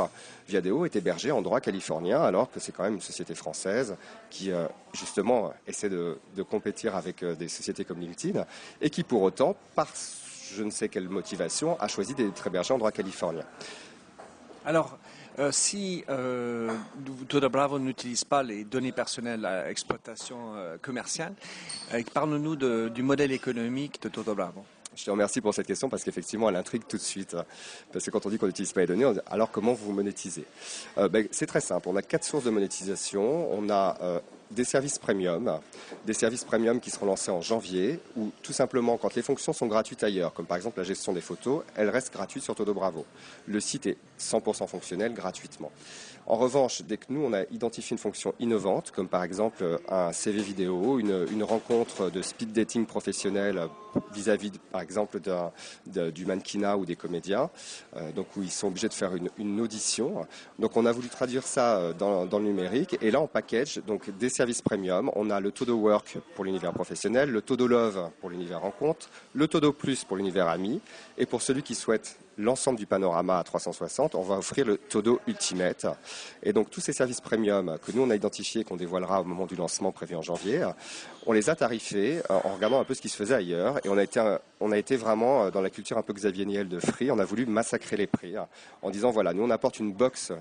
Viadeo 0.49 0.85
est 0.85 0.97
hébergé 0.97 1.31
en 1.31 1.43
droit 1.43 1.61
californien 1.61 2.21
alors 2.21 2.51
que 2.51 2.61
c'est 2.61 2.73
quand 2.73 2.85
même 2.85 2.95
une 2.95 3.01
société 3.01 3.35
française 3.35 3.97
qui 4.31 4.51
euh, 4.51 4.67
justement 4.93 5.53
essaie 5.67 5.89
de 5.89 6.19
compétir 6.49 6.97
avec 6.97 7.25
des 7.25 7.49
sociétés 7.49 7.85
comme 7.89 8.01
LinkedIn 8.01 8.45
et 8.81 8.91
qui 8.91 9.03
pour 9.03 9.23
autant, 9.23 9.57
par 9.75 9.89
je 10.55 10.63
ne 10.63 10.71
sais 10.71 10.89
quelle 10.89 11.09
motivation, 11.09 11.79
a 11.81 11.89
choisi 11.89 12.15
d'être 12.15 12.47
hébergé 12.47 12.73
en 12.73 12.79
droit 12.79 12.93
californien. 12.93 13.45
Alors, 14.65 14.99
euh, 15.39 15.53
si 15.53 16.05
euh, 16.09 16.75
Todo 17.29 17.49
Bravo 17.49 17.79
n'utilise 17.79 18.25
pas 18.25 18.43
les 18.43 18.65
données 18.65 18.93
personnelles 18.93 19.45
à 19.45 19.71
exploitation 19.71 20.55
euh, 20.57 20.77
commerciale, 20.83 21.33
euh, 21.95 22.03
parle-nous 22.13 22.57
du 22.91 23.03
modèle 23.03 23.31
économique 23.31 24.03
de 24.03 24.09
Todo 24.09 24.35
Bravo. 24.35 24.65
Je 24.97 25.05
te 25.05 25.11
remercie 25.13 25.41
pour 25.41 25.55
cette 25.55 25.67
question 25.67 25.89
parce 25.89 26.03
qu'effectivement, 26.03 26.49
elle 26.49 26.57
intrigue 26.57 26.83
tout 26.89 26.97
de 26.97 27.03
suite. 27.03 27.37
Parce 27.93 28.05
que 28.05 28.11
quand 28.11 28.27
on 28.27 28.31
dit 28.31 28.39
qu'on 28.39 28.49
n'utilise 28.49 28.73
pas 28.73 28.81
les 28.81 28.89
données, 28.89 29.05
on 29.05 29.13
dit, 29.13 29.21
alors 29.31 29.53
comment 29.53 29.73
vous 29.73 29.93
monétisez? 29.93 30.45
Ben, 30.97 31.29
C'est 31.31 31.47
très 31.47 31.61
simple. 31.61 31.89
On 31.89 31.95
a 31.95 32.03
quatre 32.03 32.25
sources 32.25 32.43
de 32.43 32.51
monétisation. 32.51 33.49
On 33.53 33.71
a 33.71 33.97
des 34.51 34.65
services 34.65 34.99
premium, 34.99 35.61
des 36.07 36.15
services 36.15 36.45
premium 36.45 36.81
qui 36.81 36.91
seront 36.91 37.07
lancés 37.07 37.31
en 37.31 37.41
janvier, 37.41 38.01
ou 38.17 38.31
tout 38.43 38.53
simplement 38.53 38.97
quand 38.97 39.15
les 39.15 39.23
fonctions 39.23 39.53
sont 39.53 39.67
gratuites 39.67 40.03
ailleurs, 40.03 40.33
comme 40.33 40.47
par 40.47 40.57
exemple 40.57 40.79
la 40.79 40.85
gestion 40.85 41.13
des 41.13 41.21
photos, 41.21 41.63
elles 41.77 41.91
restent 41.91 42.13
gratuites 42.13 42.43
sur 42.43 42.55
Todo 42.55 42.73
Bravo. 42.75 43.05
Le 43.47 43.61
site 43.61 43.87
est 43.87 43.97
100% 44.19 44.67
fonctionnel 44.67 45.15
gratuitement. 45.15 45.71
En 46.29 46.37
revanche, 46.37 46.83
dès 46.83 46.99
que 46.99 47.07
nous, 47.09 47.25
on 47.25 47.33
a 47.33 47.45
identifié 47.45 47.95
une 47.95 47.99
fonction 47.99 48.35
innovante, 48.39 48.91
comme 48.91 49.09
par 49.09 49.25
exemple 49.25 49.63
euh, 49.63 49.79
un 49.89 50.13
CV 50.13 50.43
vidéo, 50.43 50.99
une, 50.99 51.43
rencontre 51.43 52.11
de 52.11 52.21
speed 52.21 52.53
dating 52.53 52.85
professionnel 52.85 53.63
vis-à-vis, 54.13 54.53
par 54.71 54.83
exemple, 54.83 55.21
du 55.87 56.27
mannequinat 56.27 56.77
ou 56.77 56.85
des 56.85 56.97
comédiens, 56.97 57.49
euh, 57.97 58.13
donc 58.13 58.27
où 58.37 58.43
ils 58.43 58.51
sont 58.51 58.67
obligés 58.67 58.89
de 58.89 58.93
faire 58.93 59.13
une, 59.39 59.61
audition. 59.63 60.27
Donc 60.59 60.77
on 60.77 60.85
a 60.85 60.93
voulu 60.93 61.09
traduire 61.09 61.45
ça 61.45 61.79
euh, 61.79 61.93
dans, 61.95 62.39
le 62.39 62.45
numérique, 62.45 62.99
et 63.01 63.11
là, 63.11 63.23
en 63.23 63.27
package, 63.27 63.81
donc 63.87 64.11
des 64.19 64.29
services 64.29 64.61
premium, 64.61 65.11
on 65.15 65.31
a 65.31 65.41
le 65.41 65.51
Todo 65.51 65.77
Work 65.77 66.19
pour 66.35 66.45
l'univers 66.45 66.75
professionnel, 66.75 67.31
le 67.31 67.41
Todo 67.41 67.67
Love 67.67 68.11
pour 68.21 68.29
l'univers 68.29 68.61
rencontre, 68.61 69.09
le 69.33 69.49
Todo 69.49 69.73
Plus 69.73 70.05
pour 70.05 70.19
l'univers 70.19 70.49
ami, 70.49 70.83
et 71.17 71.25
pour 71.25 71.41
celui 71.41 71.63
qui 71.63 71.75
souhaite 71.75 72.19
l'ensemble 72.39 72.79
du 72.79 72.87
panorama 72.87 73.39
à 73.39 73.45
360, 73.45 74.15
on 74.15 74.23
va 74.23 74.37
offrir 74.37 74.65
le 74.65 74.79
Todo 74.79 75.21
Ultimate. 75.27 75.87
Et 76.43 76.53
donc 76.53 76.71
tous 76.71 76.81
ces 76.81 76.93
services 76.93 77.21
premium 77.21 77.77
que 77.85 77.93
nous 77.93 78.03
on 78.03 78.11
a 78.11 78.17
identifiés, 78.17 78.65
qu'on 78.65 78.77
dévoilera 78.77 79.21
au 79.21 79.25
moment 79.25 79.47
du 79.47 79.57
lancement 79.57 79.93
prévu 79.93 80.15
en 80.15 80.23
janvier, 80.23 80.67
on 81.27 81.33
les 81.33 81.51
a 81.51 81.57
tarifés 81.57 82.19
euh, 82.31 82.41
en 82.45 82.55
regardant 82.55 82.81
un 82.81 82.85
peu 82.85 82.95
ce 82.95 83.03
qui 83.03 83.09
se 83.09 83.17
faisait 83.17 83.35
ailleurs. 83.35 83.85
Et 83.85 83.89
on 83.89 83.99
a 83.99 84.03
été, 84.03 84.21
on 84.61 84.73
a 84.73 84.79
été 84.79 84.97
vraiment 84.97 85.45
euh, 85.45 85.51
dans 85.51 85.61
la 85.61 85.71
culture 85.71 85.99
un 85.99 86.03
peu 86.03 86.13
Xavier 86.13 86.47
Niel 86.47 86.69
de 86.69 86.79
Free. 86.79 87.11
On 87.11 87.19
a 87.19 87.25
voulu 87.25 87.45
massacrer 87.45 87.97
les 87.97 88.07
prix 88.07 88.35
en 88.83 88.91
disant 88.91 89.11
voilà, 89.11 89.33
nous 89.33 89.43
on 89.43 89.51
apporte 89.51 89.79
une 89.79 89.93
box 89.93 90.33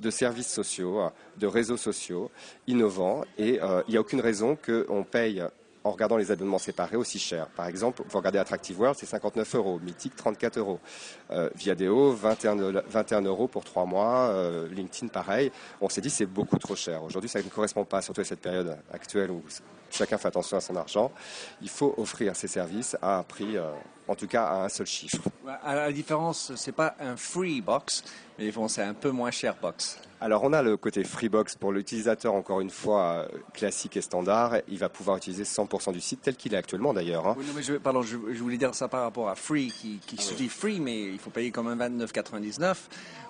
de 0.00 0.10
services 0.10 0.52
sociaux, 0.52 1.00
de 1.36 1.46
réseaux 1.46 1.76
sociaux 1.76 2.30
innovants 2.66 3.24
et 3.38 3.60
euh, 3.62 3.82
il 3.86 3.92
n'y 3.92 3.96
a 3.96 4.00
aucune 4.00 4.20
raison 4.20 4.56
qu'on 4.56 5.04
paye 5.04 5.42
en 5.84 5.90
regardant 5.90 6.16
les 6.16 6.30
abonnements 6.30 6.58
séparés 6.58 6.96
aussi 6.96 7.18
cher. 7.18 7.46
Par 7.48 7.66
exemple, 7.66 8.02
vous 8.08 8.18
regardez 8.18 8.38
Attractive 8.38 8.80
World, 8.80 8.96
c'est 8.98 9.06
59 9.06 9.54
euros, 9.54 9.78
Mythique 9.80 10.16
34 10.16 10.58
euros, 10.58 10.80
euh, 11.30 11.50
Viadeo 11.54 12.12
21, 12.12 12.56
21 12.88 13.20
euros 13.22 13.48
pour 13.48 13.64
trois 13.64 13.84
mois, 13.84 14.30
euh, 14.30 14.66
LinkedIn 14.70 15.08
pareil. 15.08 15.52
On 15.82 15.90
s'est 15.90 16.00
dit 16.00 16.10
c'est 16.10 16.26
beaucoup 16.26 16.58
trop 16.58 16.74
cher. 16.74 17.04
Aujourd'hui, 17.04 17.28
ça 17.28 17.40
ne 17.40 17.48
correspond 17.48 17.84
pas, 17.84 18.00
surtout 18.00 18.22
à 18.22 18.24
cette 18.24 18.40
période 18.40 18.76
actuelle 18.92 19.30
où 19.30 19.42
chacun 19.94 20.18
fait 20.18 20.28
attention 20.28 20.56
à 20.56 20.60
son 20.60 20.76
argent. 20.76 21.10
Il 21.62 21.68
faut 21.68 21.94
offrir 21.96 22.34
ces 22.36 22.48
services 22.48 22.96
à 23.00 23.18
un 23.18 23.22
prix 23.22 23.56
euh, 23.56 23.70
en 24.08 24.14
tout 24.14 24.26
cas 24.26 24.44
à 24.44 24.64
un 24.64 24.68
seul 24.68 24.86
chiffre. 24.86 25.18
À 25.62 25.74
la 25.74 25.92
différence, 25.92 26.52
c'est 26.56 26.72
pas 26.72 26.94
un 27.00 27.16
free 27.16 27.60
box, 27.60 28.04
mais 28.38 28.52
c'est 28.68 28.82
un 28.82 28.94
peu 28.94 29.10
moins 29.10 29.30
cher 29.30 29.56
box. 29.60 29.98
Alors 30.20 30.42
on 30.44 30.54
a 30.54 30.62
le 30.62 30.78
côté 30.78 31.04
Freebox 31.04 31.56
pour 31.56 31.70
l'utilisateur 31.70 32.32
encore 32.32 32.62
une 32.62 32.70
fois 32.70 33.28
classique 33.52 33.98
et 33.98 34.00
standard. 34.00 34.56
Il 34.68 34.78
va 34.78 34.88
pouvoir 34.88 35.18
utiliser 35.18 35.42
100% 35.42 35.92
du 35.92 36.00
site 36.00 36.22
tel 36.22 36.34
qu'il 36.34 36.54
est 36.54 36.56
actuellement 36.56 36.94
d'ailleurs. 36.94 37.26
Hein. 37.26 37.36
je, 37.60 37.74
pardon, 37.74 38.00
je, 38.00 38.16
voulais 38.16 38.56
dire 38.56 38.74
ça 38.74 38.88
par 38.88 39.02
rapport 39.02 39.28
à 39.28 39.34
Free 39.34 39.68
qui, 39.68 40.00
qui 40.06 40.16
ah 40.18 40.22
se 40.22 40.32
dit 40.32 40.48
Free 40.48 40.80
mais 40.80 41.02
il 41.02 41.18
faut 41.18 41.28
payer 41.28 41.50
quand 41.50 41.62
même 41.62 41.78
29,99 41.78 42.74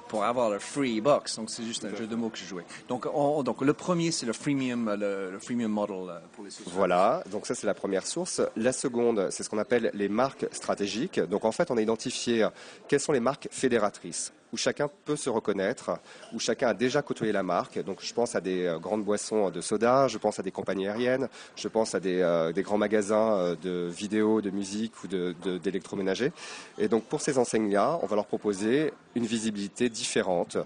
pour 0.09 0.25
avoir 0.25 0.51
le 0.51 0.59
free 0.59 1.01
box. 1.01 1.37
Donc, 1.37 1.51
c'est 1.51 1.65
juste 1.65 1.85
un 1.85 1.95
jeu 1.95 2.07
de 2.07 2.17
mots 2.17 2.31
que 2.31 2.39
je 2.39 2.45
jouais. 2.45 2.65
Donc, 2.89 3.07
donc 3.45 3.61
le 3.63 3.73
premier, 3.73 4.11
c'est 4.11 4.27
le 4.27 4.33
freemium, 4.33 4.95
le, 4.99 5.39
freemium 5.39 5.71
model 5.71 5.97
euh, 6.09 6.19
pour 6.33 6.45
les 6.45 6.51
sources. 6.51 6.71
Voilà. 6.71 7.23
Donc, 7.31 7.47
ça, 7.47 7.55
c'est 7.55 7.67
la 7.67 7.75
première 7.75 8.07
source. 8.07 8.41
La 8.57 8.73
seconde, 8.73 9.29
c'est 9.31 9.43
ce 9.43 9.51
qu'on 9.51 9.59
appelle 9.59 9.91
les 9.95 10.09
marques 10.09 10.47
stratégiques. 10.53 11.21
Donc, 11.21 11.45
en 11.45 11.53
fait, 11.53 11.71
on 11.71 11.77
a 11.77 11.83
identifié 11.83 12.49
quelles 12.89 13.01
sont 13.01 13.13
les 13.13 13.21
marques 13.21 13.49
fédératrices 13.51 14.33
où 14.55 14.57
chacun 14.57 14.89
peut 15.05 15.17
se 15.17 15.29
reconnaître, 15.29 15.99
où 16.33 16.39
chacun 16.39 16.69
a 16.69 16.75
déjà 16.75 17.03
côtoyé 17.03 17.33
la 17.33 17.43
marque. 17.43 17.83
Donc 17.83 17.99
je 18.03 18.15
pense 18.15 18.37
à 18.37 18.41
des 18.41 18.67
euh, 18.67 18.79
grandes 18.79 19.05
boissons 19.05 19.51
de 19.51 19.61
soda, 19.61 20.07
je 20.07 20.17
pense 20.17 20.39
à 20.39 20.45
des 20.45 20.53
compagnies 20.53 20.87
aériennes, 20.87 21.29
je 21.57 21.67
pense 21.67 21.97
à 21.97 22.01
des, 22.01 22.21
euh, 22.21 22.53
grands 22.53 22.79
magasins 22.79 23.33
euh, 23.33 23.57
de 23.61 23.91
vidéos, 23.91 24.41
de 24.41 24.51
musique 24.51 24.93
ou 25.03 25.09
d'électroménager. 25.09 26.31
Et 26.79 26.87
donc 26.87 27.03
pour 27.07 27.21
ces 27.21 27.37
enseignes-là, 27.37 27.99
on 28.03 28.07
va 28.07 28.15
leur 28.15 28.27
proposer 28.27 28.93
une 29.17 29.27
visibilité 29.27 29.89
différente 29.89 30.57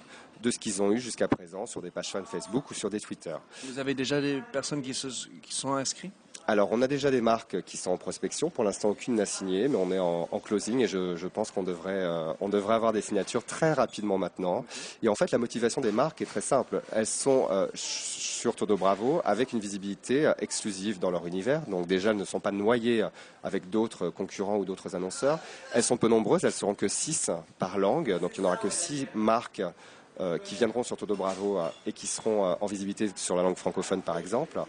de 0.42 0.50
ce 0.50 0.58
qu'ils 0.58 0.82
ont 0.82 0.92
eu 0.92 1.00
jusqu'à 1.00 1.26
présent 1.26 1.64
sur 1.64 1.80
des 1.80 1.90
pages 1.90 2.10
fans 2.10 2.24
Facebook 2.24 2.70
ou 2.70 2.74
sur 2.74 2.90
des 2.90 3.00
Twitter. 3.00 3.36
Vous 3.64 3.78
avez 3.78 3.94
déjà 3.94 4.20
des 4.20 4.42
personnes 4.52 4.82
qui 4.82 4.92
sont 4.92 5.72
inscrites? 5.72 6.12
Alors, 6.50 6.70
on 6.72 6.80
a 6.80 6.88
déjà 6.88 7.10
des 7.10 7.20
marques 7.20 7.60
qui 7.60 7.76
sont 7.76 7.90
en 7.90 7.98
prospection. 7.98 8.48
Pour 8.48 8.64
l'instant, 8.64 8.88
aucune 8.88 9.16
n'a 9.16 9.26
signé, 9.26 9.68
mais 9.68 9.76
on 9.76 9.92
est 9.92 9.98
en, 9.98 10.26
closing 10.42 10.80
et 10.80 10.86
je, 10.86 11.26
pense 11.26 11.50
qu'on 11.50 11.62
devrait, 11.62 11.92
euh, 11.92 12.32
on 12.40 12.48
devrait 12.48 12.74
avoir 12.74 12.94
des 12.94 13.02
signatures 13.02 13.44
très 13.44 13.74
rapidement 13.74 14.16
maintenant. 14.16 14.64
Et 15.02 15.10
en 15.10 15.14
fait, 15.14 15.30
la 15.30 15.36
motivation 15.36 15.82
des 15.82 15.92
marques 15.92 16.22
est 16.22 16.26
très 16.26 16.40
simple. 16.40 16.80
Elles 16.90 17.06
sont 17.06 17.48
euh, 17.50 17.66
sur 17.74 18.56
Todo 18.56 18.78
Bravo 18.78 19.20
avec 19.26 19.52
une 19.52 19.60
visibilité 19.60 20.24
euh, 20.24 20.32
exclusive 20.38 20.98
dans 20.98 21.10
leur 21.10 21.26
univers. 21.26 21.60
Donc 21.66 21.86
déjà, 21.86 22.12
elles 22.12 22.16
ne 22.16 22.24
sont 22.24 22.40
pas 22.40 22.50
noyées 22.50 23.06
avec 23.44 23.68
d'autres 23.68 24.08
concurrents 24.08 24.56
ou 24.56 24.64
d'autres 24.64 24.96
annonceurs. 24.96 25.40
Elles 25.74 25.82
sont 25.82 25.98
peu 25.98 26.08
nombreuses, 26.08 26.44
elles 26.44 26.52
seront 26.52 26.74
que 26.74 26.88
6 26.88 27.30
par 27.58 27.76
langue. 27.76 28.18
Donc 28.20 28.38
il 28.38 28.40
n'y 28.40 28.46
en 28.46 28.48
aura 28.48 28.56
que 28.56 28.70
6 28.70 29.08
marques 29.14 29.60
euh, 29.60 29.70
qui 30.42 30.54
viendront 30.54 30.82
sur 30.82 30.96
Todo 30.96 31.14
Bravo 31.14 31.58
euh, 31.58 31.68
et 31.86 31.92
qui 31.92 32.06
seront 32.06 32.44
euh, 32.44 32.54
en 32.60 32.66
visibilité 32.66 33.10
sur 33.14 33.36
la 33.36 33.42
langue 33.42 33.56
francophone 33.56 34.02
par 34.02 34.18
exemple. 34.18 34.60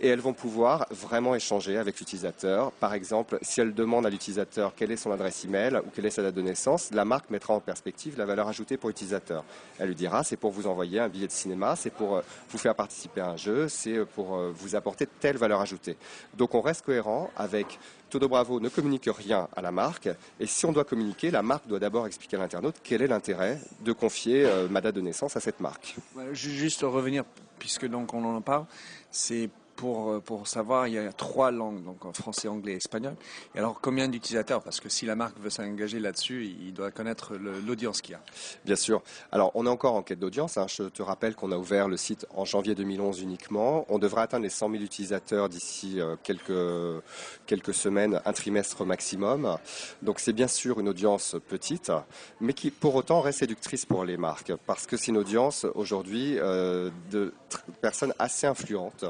Et 0.00 0.08
elles 0.08 0.20
vont 0.20 0.32
pouvoir 0.32 0.86
vraiment 0.90 1.34
échanger 1.34 1.76
avec 1.76 1.98
l'utilisateur. 1.98 2.72
Par 2.72 2.94
exemple, 2.94 3.38
si 3.42 3.60
elle 3.60 3.74
demande 3.74 4.06
à 4.06 4.10
l'utilisateur 4.10 4.74
quelle 4.74 4.90
est 4.90 4.96
son 4.96 5.10
adresse 5.10 5.44
email 5.44 5.76
ou 5.76 5.90
quelle 5.94 6.06
est 6.06 6.10
sa 6.10 6.22
date 6.22 6.34
de 6.34 6.42
naissance, 6.42 6.90
la 6.92 7.04
marque 7.04 7.30
mettra 7.30 7.54
en 7.54 7.60
perspective 7.60 8.16
la 8.18 8.24
valeur 8.24 8.48
ajoutée 8.48 8.76
pour 8.76 8.88
l'utilisateur. 8.88 9.44
Elle 9.78 9.88
lui 9.88 9.94
dira 9.94 10.24
c'est 10.24 10.36
pour 10.36 10.50
vous 10.50 10.66
envoyer 10.66 11.00
un 11.00 11.08
billet 11.08 11.26
de 11.26 11.32
cinéma, 11.32 11.76
c'est 11.76 11.90
pour 11.90 12.22
vous 12.48 12.58
faire 12.58 12.74
participer 12.74 13.20
à 13.20 13.30
un 13.30 13.36
jeu, 13.36 13.68
c'est 13.68 14.04
pour 14.04 14.38
vous 14.54 14.74
apporter 14.76 15.06
telle 15.20 15.36
valeur 15.36 15.60
ajoutée. 15.60 15.96
Donc 16.34 16.54
on 16.54 16.60
reste 16.60 16.84
cohérent 16.84 17.30
avec 17.36 17.78
Todo 18.14 18.28
Bravo 18.28 18.60
ne 18.60 18.68
communique 18.68 19.10
rien 19.12 19.48
à 19.56 19.60
la 19.60 19.72
marque. 19.72 20.08
Et 20.38 20.46
si 20.46 20.64
on 20.66 20.70
doit 20.70 20.84
communiquer, 20.84 21.32
la 21.32 21.42
marque 21.42 21.66
doit 21.66 21.80
d'abord 21.80 22.06
expliquer 22.06 22.36
à 22.36 22.38
l'internaute 22.38 22.76
quel 22.84 23.02
est 23.02 23.08
l'intérêt 23.08 23.58
de 23.80 23.92
confier 23.92 24.44
euh, 24.44 24.68
ma 24.68 24.80
date 24.80 24.94
de 24.94 25.00
naissance 25.00 25.36
à 25.36 25.40
cette 25.40 25.58
marque. 25.58 25.96
Juste 26.30 26.82
revenir, 26.82 27.24
puisque 27.58 27.88
donc 27.88 28.14
on 28.14 28.24
en 28.24 28.40
parle, 28.40 28.66
c'est 29.10 29.50
pour, 29.76 30.10
euh, 30.10 30.20
pour 30.20 30.46
savoir, 30.46 30.88
il 30.88 30.94
y 30.94 30.98
a 30.98 31.12
trois 31.12 31.50
langues, 31.50 31.84
donc 31.84 32.14
français, 32.14 32.48
anglais 32.48 32.72
et 32.72 32.76
espagnol. 32.76 33.14
Et 33.54 33.58
alors, 33.58 33.80
combien 33.80 34.08
d'utilisateurs? 34.08 34.62
Parce 34.62 34.80
que 34.80 34.88
si 34.88 35.06
la 35.06 35.16
marque 35.16 35.38
veut 35.38 35.50
s'engager 35.50 36.00
là-dessus, 36.00 36.54
il 36.60 36.72
doit 36.72 36.90
connaître 36.90 37.34
l'audience 37.34 38.00
qu'il 38.00 38.12
y 38.12 38.14
a. 38.14 38.22
Bien 38.64 38.76
sûr. 38.76 39.02
Alors, 39.32 39.50
on 39.54 39.66
est 39.66 39.70
encore 39.70 39.94
en 39.94 40.02
quête 40.02 40.18
d'audience. 40.18 40.56
Hein. 40.56 40.66
Je 40.68 40.84
te 40.84 41.02
rappelle 41.02 41.34
qu'on 41.34 41.52
a 41.52 41.56
ouvert 41.56 41.88
le 41.88 41.96
site 41.96 42.26
en 42.34 42.44
janvier 42.44 42.74
2011 42.74 43.20
uniquement. 43.20 43.84
On 43.88 43.98
devrait 43.98 44.22
atteindre 44.22 44.44
les 44.44 44.50
100 44.50 44.70
000 44.70 44.82
utilisateurs 44.82 45.48
d'ici 45.48 46.00
euh, 46.00 46.16
quelques, 46.22 47.02
quelques 47.46 47.74
semaines, 47.74 48.20
un 48.24 48.32
trimestre 48.32 48.84
maximum. 48.84 49.58
Donc, 50.02 50.20
c'est 50.20 50.32
bien 50.32 50.48
sûr 50.48 50.80
une 50.80 50.88
audience 50.88 51.36
petite, 51.48 51.92
mais 52.40 52.52
qui 52.52 52.70
pour 52.70 52.94
autant 52.94 53.20
reste 53.20 53.40
séductrice 53.40 53.86
pour 53.86 54.04
les 54.04 54.16
marques. 54.16 54.52
Parce 54.66 54.86
que 54.86 54.96
c'est 54.96 55.08
une 55.08 55.18
audience 55.18 55.66
aujourd'hui 55.74 56.38
euh, 56.38 56.90
de 57.10 57.32
personnes 57.80 58.14
assez 58.18 58.46
influentes 58.46 59.04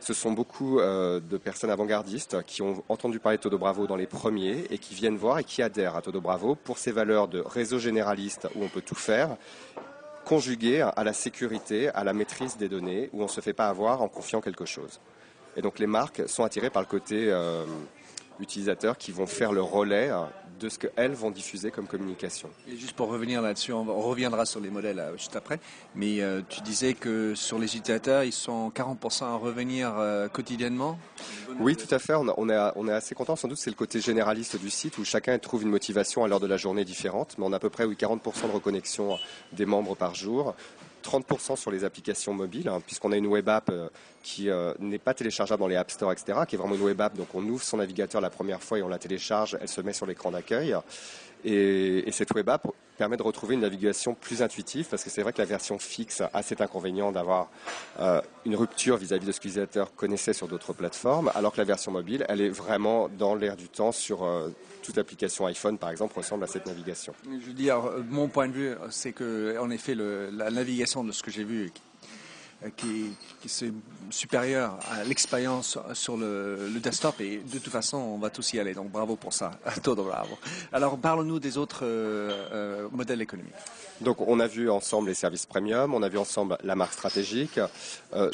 ce 0.00 0.14
sont 0.14 0.32
beaucoup 0.32 0.80
euh, 0.80 1.20
de 1.20 1.36
personnes 1.36 1.70
avant-gardistes 1.70 2.42
qui 2.44 2.62
ont 2.62 2.82
entendu 2.88 3.20
parler 3.20 3.36
de 3.38 3.42
Todo 3.42 3.58
Bravo 3.58 3.86
dans 3.86 3.96
les 3.96 4.06
premiers 4.06 4.64
et 4.70 4.78
qui 4.78 4.94
viennent 4.94 5.16
voir 5.16 5.38
et 5.38 5.44
qui 5.44 5.62
adhèrent 5.62 5.94
à 5.94 6.02
Todo 6.02 6.20
Bravo 6.20 6.54
pour 6.54 6.78
ses 6.78 6.90
valeurs 6.90 7.28
de 7.28 7.40
réseau 7.40 7.78
généraliste 7.78 8.48
où 8.54 8.64
on 8.64 8.68
peut 8.68 8.80
tout 8.80 8.94
faire, 8.94 9.36
conjuguées 10.24 10.80
à 10.80 11.04
la 11.04 11.12
sécurité, 11.12 11.90
à 11.90 12.02
la 12.04 12.14
maîtrise 12.14 12.56
des 12.56 12.68
données, 12.68 13.10
où 13.12 13.20
on 13.20 13.24
ne 13.24 13.28
se 13.28 13.40
fait 13.40 13.52
pas 13.52 13.68
avoir 13.68 14.00
en 14.00 14.08
confiant 14.08 14.40
quelque 14.40 14.64
chose. 14.64 15.00
Et 15.56 15.62
donc 15.62 15.78
les 15.78 15.86
marques 15.86 16.22
sont 16.28 16.44
attirées 16.44 16.70
par 16.70 16.82
le 16.82 16.88
côté 16.88 17.30
euh, 17.30 17.64
utilisateur 18.40 18.98
qui 18.98 19.12
vont 19.12 19.26
faire 19.26 19.52
le 19.52 19.62
relais 19.62 20.10
de 20.60 20.68
ce 20.68 20.78
qu'elles 20.78 21.12
vont 21.12 21.30
diffuser 21.30 21.70
comme 21.70 21.86
communication. 21.86 22.50
Et 22.68 22.76
juste 22.76 22.92
pour 22.92 23.08
revenir 23.08 23.40
là-dessus, 23.42 23.72
on, 23.72 23.84
reviendra 24.00 24.44
sur 24.44 24.60
les 24.60 24.70
modèles 24.70 24.98
euh, 24.98 25.16
juste 25.16 25.34
après, 25.34 25.58
mais 25.94 26.20
euh, 26.20 26.42
tu 26.48 26.60
disais 26.60 26.94
que 26.94 27.34
sur 27.34 27.58
les 27.58 27.76
utilisateurs, 27.76 28.24
ils 28.24 28.32
sont 28.32 28.70
40% 28.70 29.24
à 29.24 29.36
revenir 29.36 29.94
euh, 29.98 30.28
quotidiennement 30.28 30.98
Oui, 31.58 31.76
tout 31.76 31.92
à 31.92 31.98
fait. 31.98 32.14
On, 32.14 32.48
est, 32.48 32.72
on 32.76 32.88
est 32.88 32.92
assez 32.92 33.14
content. 33.14 33.36
Sans 33.36 33.48
doute, 33.48 33.58
c'est 33.58 33.70
le 33.70 33.76
côté 33.76 34.00
généraliste 34.00 34.60
du 34.60 34.70
site 34.70 34.98
où 34.98 35.04
chacun 35.04 35.38
trouve 35.38 35.62
une 35.62 35.70
motivation 35.70 36.24
à 36.24 36.28
l'heure 36.28 36.40
de 36.40 36.46
la 36.46 36.58
journée 36.58 36.84
différente, 36.84 37.36
mais 37.38 37.44
on 37.46 37.52
a 37.52 37.56
à 37.56 37.60
peu 37.60 37.70
près 37.70 37.84
oui, 37.84 37.96
40% 37.98 38.48
de 38.48 38.52
reconnexion 38.52 39.18
des 39.52 39.66
membres 39.66 39.96
par 39.96 40.14
jour. 40.14 40.54
30% 41.02 41.56
sur 41.56 41.70
les 41.70 41.84
applications 41.84 42.32
mobiles, 42.32 42.68
hein, 42.68 42.80
puisqu'on 42.84 43.12
a 43.12 43.16
une 43.16 43.26
web 43.26 43.48
app 43.48 43.70
euh, 43.70 43.88
qui 44.22 44.48
euh, 44.48 44.74
n'est 44.78 44.98
pas 44.98 45.14
téléchargeable 45.14 45.60
dans 45.60 45.68
les 45.68 45.76
App 45.76 45.90
Store, 45.90 46.12
etc., 46.12 46.38
qui 46.46 46.54
est 46.54 46.58
vraiment 46.58 46.74
une 46.74 46.82
web 46.82 47.00
app. 47.00 47.16
Donc 47.16 47.34
on 47.34 47.42
ouvre 47.44 47.62
son 47.62 47.78
navigateur 47.78 48.20
la 48.20 48.30
première 48.30 48.62
fois 48.62 48.78
et 48.78 48.82
on 48.82 48.88
la 48.88 48.98
télécharge, 48.98 49.56
elle 49.60 49.68
se 49.68 49.80
met 49.80 49.92
sur 49.92 50.06
l'écran 50.06 50.30
d'accueil. 50.30 50.76
Et, 51.44 52.10
cette 52.12 52.32
web 52.32 52.48
app 52.48 52.66
permet 53.00 53.16
de 53.16 53.22
retrouver 53.22 53.54
une 53.54 53.62
navigation 53.62 54.14
plus 54.14 54.42
intuitive 54.42 54.86
parce 54.90 55.02
que 55.02 55.08
c'est 55.08 55.22
vrai 55.22 55.32
que 55.32 55.38
la 55.38 55.46
version 55.46 55.78
fixe 55.78 56.22
a 56.34 56.42
cet 56.42 56.60
inconvénient 56.60 57.12
d'avoir 57.12 57.48
euh, 57.98 58.20
une 58.44 58.54
rupture 58.54 58.98
vis-à-vis 58.98 59.26
de 59.26 59.32
ce 59.32 59.40
que 59.40 59.44
l'utilisateur 59.44 59.94
connaissait 59.94 60.34
sur 60.34 60.48
d'autres 60.48 60.74
plateformes, 60.74 61.30
alors 61.34 61.52
que 61.52 61.58
la 61.58 61.64
version 61.64 61.92
mobile, 61.92 62.26
elle 62.28 62.42
est 62.42 62.50
vraiment 62.50 63.08
dans 63.08 63.34
l'air 63.34 63.56
du 63.56 63.70
temps 63.70 63.90
sur 63.90 64.28
toute 64.82 64.98
application 64.98 65.46
iPhone, 65.46 65.78
par 65.78 65.88
exemple, 65.90 66.14
ressemble 66.16 66.44
à 66.44 66.46
cette 66.46 66.66
navigation. 66.66 67.14
Je 67.24 67.46
veux 67.46 67.54
dire, 67.54 67.80
mon 68.08 68.28
point 68.28 68.48
de 68.48 68.52
vue, 68.52 68.74
c'est 68.90 69.12
que, 69.12 69.56
en 69.58 69.70
effet, 69.70 69.94
la 69.94 70.50
navigation 70.50 71.02
de 71.02 71.12
ce 71.12 71.22
que 71.22 71.30
j'ai 71.30 71.44
vu 71.44 71.60
euh, 71.66 71.70
qui, 72.76 73.12
qui 73.40 73.48
est 73.64 73.72
supérieur 74.10 74.78
à 74.90 75.04
l'expérience 75.04 75.78
sur 75.94 76.16
le, 76.16 76.70
desktop. 76.82 77.20
Et 77.20 77.38
de 77.38 77.58
toute 77.58 77.72
façon 77.72 77.96
on 77.96 78.18
va 78.18 78.30
tous 78.30 78.52
y 78.52 78.60
aller. 78.60 78.74
Donc 78.74 78.90
bravo 78.90 79.16
pour 79.16 79.32
ça. 79.32 79.52
Todo 79.82 80.04
bravo. 80.04 80.38
Alors 80.72 80.98
parle-nous 80.98 81.38
des 81.38 81.58
autres 81.58 81.80
euh, 81.84 82.46
euh, 82.52 82.88
modèles 82.92 83.22
économiques. 83.22 83.54
Donc 84.00 84.20
on 84.20 84.40
a 84.40 84.46
vu 84.46 84.70
ensemble 84.70 85.08
les 85.08 85.14
services 85.14 85.46
premium 85.46 85.94
on 85.94 86.02
a 86.02 86.08
vu 86.08 86.18
ensemble 86.18 86.56
la 86.64 86.74
marque 86.74 86.94
stratégique. 86.94 87.60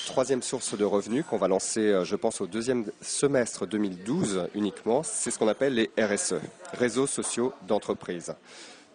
Troisième 0.06 0.42
source 0.42 0.76
de 0.76 0.85
revenus 0.85 1.25
qu'on 1.28 1.38
va 1.38 1.49
lancer 1.49 2.00
je 2.04 2.16
pense 2.16 2.40
au 2.40 2.47
deuxième 2.47 2.87
semestre 3.00 3.66
2012 3.66 4.49
uniquement 4.54 5.02
c'est 5.02 5.30
ce 5.30 5.38
qu'on 5.38 5.49
appelle 5.49 5.75
les 5.75 5.90
RSE 5.99 6.37
réseaux 6.73 7.06
sociaux 7.06 7.52
d'entreprise 7.66 8.35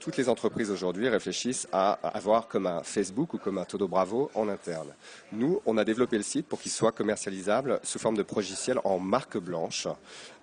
toutes 0.02 0.18
les 0.18 0.30
entreprises 0.30 0.72
aujourd'hui 0.72 1.08
réfléchissent 1.08 1.68
à 1.72 1.92
avoir 2.04 2.48
comme 2.48 2.66
un 2.66 2.82
Facebook 2.82 3.36
ou 3.36 3.38
comme 3.38 3.60
un 3.60 3.66
Todo 3.66 3.88
Bravo 3.88 4.32
en 4.34 4.50
interne. 4.50 4.90
Nous, 5.32 5.62
on 5.68 5.78
a 5.78 5.86
développé 5.86 6.18
le 6.18 6.24
site 6.24 6.48
pour 6.48 6.60
qu'il 6.60 6.72
soit 6.72 6.92
commercialisable 6.92 7.80
sous 7.84 8.00
forme 8.00 8.18
de 8.18 8.26
logiciel 8.36 8.80
en 8.84 8.98
marque 8.98 9.38
blanche, 9.38 9.88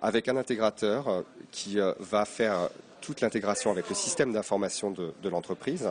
avec 0.01 0.29
un 0.29 0.37
intégrateur 0.37 1.09
euh, 1.09 1.21
qui 1.51 1.77
euh, 1.77 1.93
va 1.99 2.23
faire 2.23 2.69
toute 3.01 3.19
l'intégration 3.19 3.69
avec 3.69 3.89
le 3.89 3.95
système 3.95 4.31
d'information 4.31 4.91
de, 4.91 5.29
l'entreprise. 5.29 5.89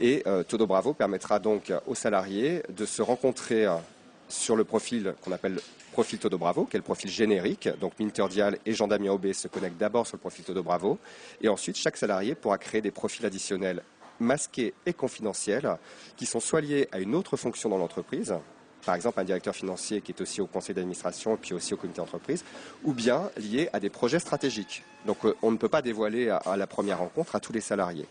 Et 0.00 0.24
euh, 0.26 0.42
Todo 0.42 0.66
Bravo 0.66 0.94
permettra 0.94 1.38
donc 1.38 1.72
aux 1.86 1.94
salariés 1.94 2.64
de 2.70 2.86
se 2.86 3.02
rencontrer 3.02 3.68
sur 4.28 4.56
le 4.56 4.64
profil 4.64 5.14
qu'on 5.22 5.30
appelle 5.30 5.60
profil 5.94 6.18
Todo 6.18 6.36
Bravo, 6.36 6.64
qui 6.66 6.76
est 6.76 6.78
le 6.78 6.84
profil 6.84 7.08
générique. 7.08 7.68
Donc 7.80 7.92
Minter 8.00 8.26
Dial 8.28 8.58
et 8.66 8.72
Jean-Damien 8.74 9.12
Aubé 9.12 9.32
se 9.32 9.46
connectent 9.48 9.78
d'abord 9.78 10.06
sur 10.06 10.16
le 10.16 10.20
profil 10.20 10.44
Todo 10.44 10.62
Bravo. 10.62 10.98
Et 11.40 11.48
ensuite, 11.48 11.76
chaque 11.76 11.96
salarié 11.96 12.34
pourra 12.34 12.58
créer 12.58 12.82
des 12.82 12.90
profils 12.90 13.24
additionnels 13.24 13.82
masqués 14.20 14.74
et 14.86 14.92
confidentiels 14.92 15.76
qui 16.16 16.26
sont 16.26 16.40
soit 16.40 16.60
liés 16.60 16.88
à 16.92 16.98
une 16.98 17.14
autre 17.14 17.36
fonction 17.36 17.68
dans 17.68 17.78
l'entreprise, 17.78 18.34
par 18.84 18.94
exemple 18.94 19.20
un 19.20 19.24
directeur 19.24 19.54
financier 19.54 20.00
qui 20.00 20.12
est 20.12 20.20
aussi 20.20 20.40
au 20.40 20.46
conseil 20.46 20.74
d'administration 20.74 21.34
et 21.34 21.38
puis 21.38 21.54
aussi 21.54 21.74
au 21.74 21.76
comité 21.76 21.98
d'entreprise, 21.98 22.44
ou 22.84 22.92
bien 22.92 23.30
lié 23.36 23.68
à 23.72 23.80
des 23.80 23.90
projets 23.90 24.18
stratégiques. 24.18 24.82
Donc 25.06 25.24
euh, 25.24 25.34
on 25.42 25.50
ne 25.50 25.56
peut 25.56 25.68
pas 25.68 25.82
dévoiler 25.82 26.30
à, 26.30 26.56
la 26.56 26.66
première 26.66 26.98
rencontre 26.98 27.36
à 27.36 27.40
tous 27.40 27.52
les 27.52 27.60
salariés. 27.60 28.06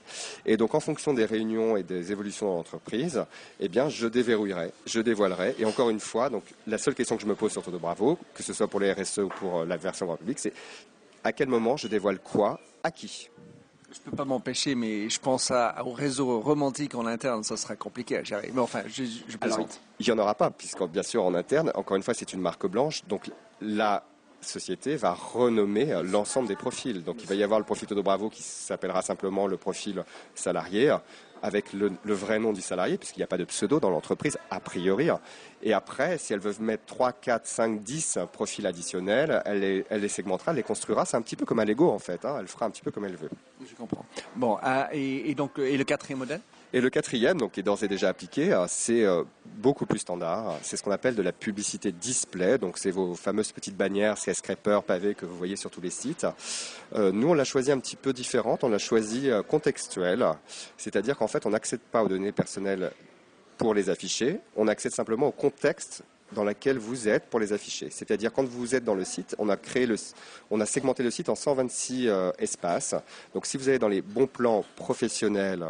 Et 0.45 0.57
donc 0.57 0.75
en 0.75 0.79
fonction 0.79 1.13
des 1.13 1.25
réunions 1.25 1.77
et 1.77 1.83
des 1.83 2.11
évolutions 2.11 2.51
de 2.51 2.57
l'entreprise, 2.57 3.25
eh 3.59 3.69
bien 3.69 3.89
je 3.89 4.07
déverrouillerai, 4.07 4.71
je 4.85 4.99
dévoilerai. 4.99 5.55
Et 5.59 5.65
encore 5.65 5.89
une 5.89 5.99
fois, 5.99 6.29
donc 6.29 6.43
la 6.67 6.77
seule 6.77 6.95
question 6.95 7.15
que 7.15 7.21
je 7.21 7.27
me 7.27 7.35
pose 7.35 7.51
sur 7.51 7.63
Todo 7.63 7.79
Bravo, 7.79 8.17
que 8.33 8.43
ce 8.43 8.53
soit 8.53 8.67
pour 8.67 8.79
les 8.79 8.91
RSE 8.91 9.19
ou 9.19 9.29
pour 9.29 9.59
euh, 9.59 9.65
la 9.65 9.77
version 9.77 10.05
grand 10.05 10.17
public, 10.17 10.39
c'est 10.39 10.53
À 11.23 11.31
quel 11.31 11.47
moment 11.47 11.77
je 11.77 11.87
dévoile 11.87 12.19
quoi 12.19 12.59
À 12.83 12.91
qui? 12.91 13.29
Je 13.93 13.99
ne 13.99 14.11
peux 14.11 14.17
pas 14.17 14.25
m'empêcher, 14.25 14.75
mais 14.75 15.09
je 15.09 15.19
pense 15.19 15.51
à, 15.51 15.83
au 15.85 15.91
réseau 15.91 16.39
romantique 16.39 16.95
en 16.95 17.05
interne, 17.05 17.43
ça 17.43 17.57
sera 17.57 17.75
compliqué 17.75 18.17
à 18.17 18.23
gérer. 18.23 18.51
Mais 18.53 18.61
enfin, 18.61 18.81
je, 18.87 19.03
je 19.27 19.37
plaisante. 19.37 19.79
il 19.99 20.05
n'y 20.05 20.11
en 20.11 20.17
aura 20.17 20.35
pas, 20.35 20.49
puisque 20.49 20.83
bien 20.87 21.03
sûr 21.03 21.23
en 21.23 21.33
interne, 21.35 21.71
encore 21.75 21.95
une 21.97 22.03
fois, 22.03 22.13
c'est 22.13 22.33
une 22.33 22.41
marque 22.41 22.65
blanche. 22.65 23.05
Donc 23.05 23.29
la 23.61 24.03
société 24.41 24.95
va 24.95 25.13
renommer 25.13 26.01
l'ensemble 26.03 26.47
des 26.47 26.55
profils. 26.55 27.03
Donc 27.03 27.17
il 27.21 27.27
va 27.27 27.35
y 27.35 27.43
avoir 27.43 27.59
le 27.59 27.65
profil 27.65 27.87
Todo 27.87 28.03
Bravo 28.03 28.29
qui 28.29 28.43
s'appellera 28.43 29.01
simplement 29.01 29.47
le 29.47 29.57
profil 29.57 30.03
salarié 30.35 30.95
avec 31.43 31.73
le, 31.73 31.91
vrai 32.05 32.39
nom 32.39 32.53
du 32.53 32.61
salarié, 32.61 32.97
puisqu'il 32.97 33.19
n'y 33.19 33.25
a 33.25 33.27
pas 33.27 33.37
de 33.37 33.43
pseudo 33.43 33.81
dans 33.81 33.89
l'entreprise, 33.89 34.37
a 34.49 34.61
priori. 34.61 35.09
Et 35.61 35.73
après, 35.73 36.17
si 36.17 36.31
elle 36.31 36.39
veut 36.39 36.55
mettre 36.61 36.85
3, 36.85 37.11
4, 37.11 37.45
5, 37.45 37.83
10 37.83 38.19
profils 38.31 38.65
additionnels, 38.65 39.41
elle 39.43 39.59
les, 39.59 39.85
elle 39.89 40.01
les 40.01 40.07
segmentera, 40.07 40.51
elle 40.51 40.57
les 40.57 40.63
construira. 40.63 41.03
C'est 41.03 41.17
un 41.17 41.21
petit 41.21 41.35
peu 41.35 41.45
comme 41.45 41.59
un 41.59 41.65
Lego, 41.65 41.91
en 41.91 41.99
fait. 41.99 42.23
Hein. 42.23 42.37
Elle 42.39 42.47
fera 42.47 42.65
un 42.65 42.69
petit 42.69 42.81
peu 42.81 42.91
comme 42.91 43.03
elle 43.03 43.17
veut. 43.17 43.29
Je 43.69 43.75
comprends. 43.75 44.05
Bon, 44.35 44.57
ah, 44.61 44.89
et, 44.91 45.33
donc, 45.35 45.59
et 45.59 45.77
le 45.77 45.83
quatrième 45.83 46.19
modèle? 46.19 46.41
Et 46.75 46.81
le 46.81 46.89
quatrième, 46.89 47.37
donc, 47.37 47.51
qui 47.51 47.59
est 47.59 47.63
d'ores 47.63 47.83
et 47.83 47.87
déjà 47.87 48.09
appliqué, 48.09 48.51
euh, 48.51 48.65
c'est 48.67 49.03
euh, 49.03 49.23
beaucoup 49.57 49.85
plus 49.85 49.99
standard. 49.99 50.57
C'est 50.63 50.75
ce 50.75 50.81
qu'on 50.81 50.91
appelle 50.91 51.13
de 51.13 51.21
la 51.21 51.31
publicité 51.31 51.91
display. 51.91 52.57
Donc, 52.57 52.79
c'est 52.79 52.89
vos 52.89 53.13
fameuses 53.13 53.51
petites 53.51 53.77
bannières 53.77 54.15
CS 54.15 54.37
Scraper, 54.37 54.79
pavés 54.85 55.13
que 55.13 55.27
vous 55.27 55.37
voyez 55.37 55.55
sur 55.55 55.69
tous 55.69 55.81
les 55.81 55.91
sites. 55.91 56.25
Euh, 56.95 57.11
nous, 57.11 57.29
on 57.29 57.35
l'a 57.35 57.43
choisi 57.43 57.71
un 57.71 57.77
petit 57.77 57.95
peu 57.95 58.11
différente. 58.11 58.63
On 58.63 58.69
l'a 58.69 58.79
choisi 58.79 59.29
contextuel. 59.47 60.25
C'est-à-dire 60.77 61.15
qu'en 61.15 61.27
fait, 61.27 61.45
on 61.45 61.51
n'accède 61.51 61.79
pas 61.79 62.03
aux 62.03 62.07
données 62.07 62.31
personnelles 62.31 62.91
pour 63.59 63.75
les 63.75 63.91
afficher. 63.91 64.39
On 64.55 64.67
accède 64.67 64.93
simplement 64.93 65.27
au 65.27 65.31
contexte 65.31 66.03
dans 66.33 66.43
lequel 66.43 66.77
vous 66.77 67.07
êtes 67.07 67.25
pour 67.29 67.39
les 67.39 67.53
afficher. 67.53 67.89
C'est-à-dire 67.89 68.33
quand 68.33 68.45
vous 68.45 68.75
êtes 68.75 68.83
dans 68.83 68.95
le 68.95 69.05
site, 69.05 69.35
on 69.37 69.49
a 69.49 69.57
créé 69.57 69.85
le, 69.85 69.95
on 70.51 70.59
a 70.59 70.65
segmenté 70.65 71.03
le 71.03 71.11
site 71.11 71.29
en 71.29 71.35
126 71.35 72.09
espaces. 72.37 72.95
Donc 73.33 73.45
si 73.45 73.57
vous 73.57 73.69
allez 73.69 73.79
dans 73.79 73.87
les 73.87 74.01
bons 74.01 74.27
plans 74.27 74.65
professionnels 74.75 75.65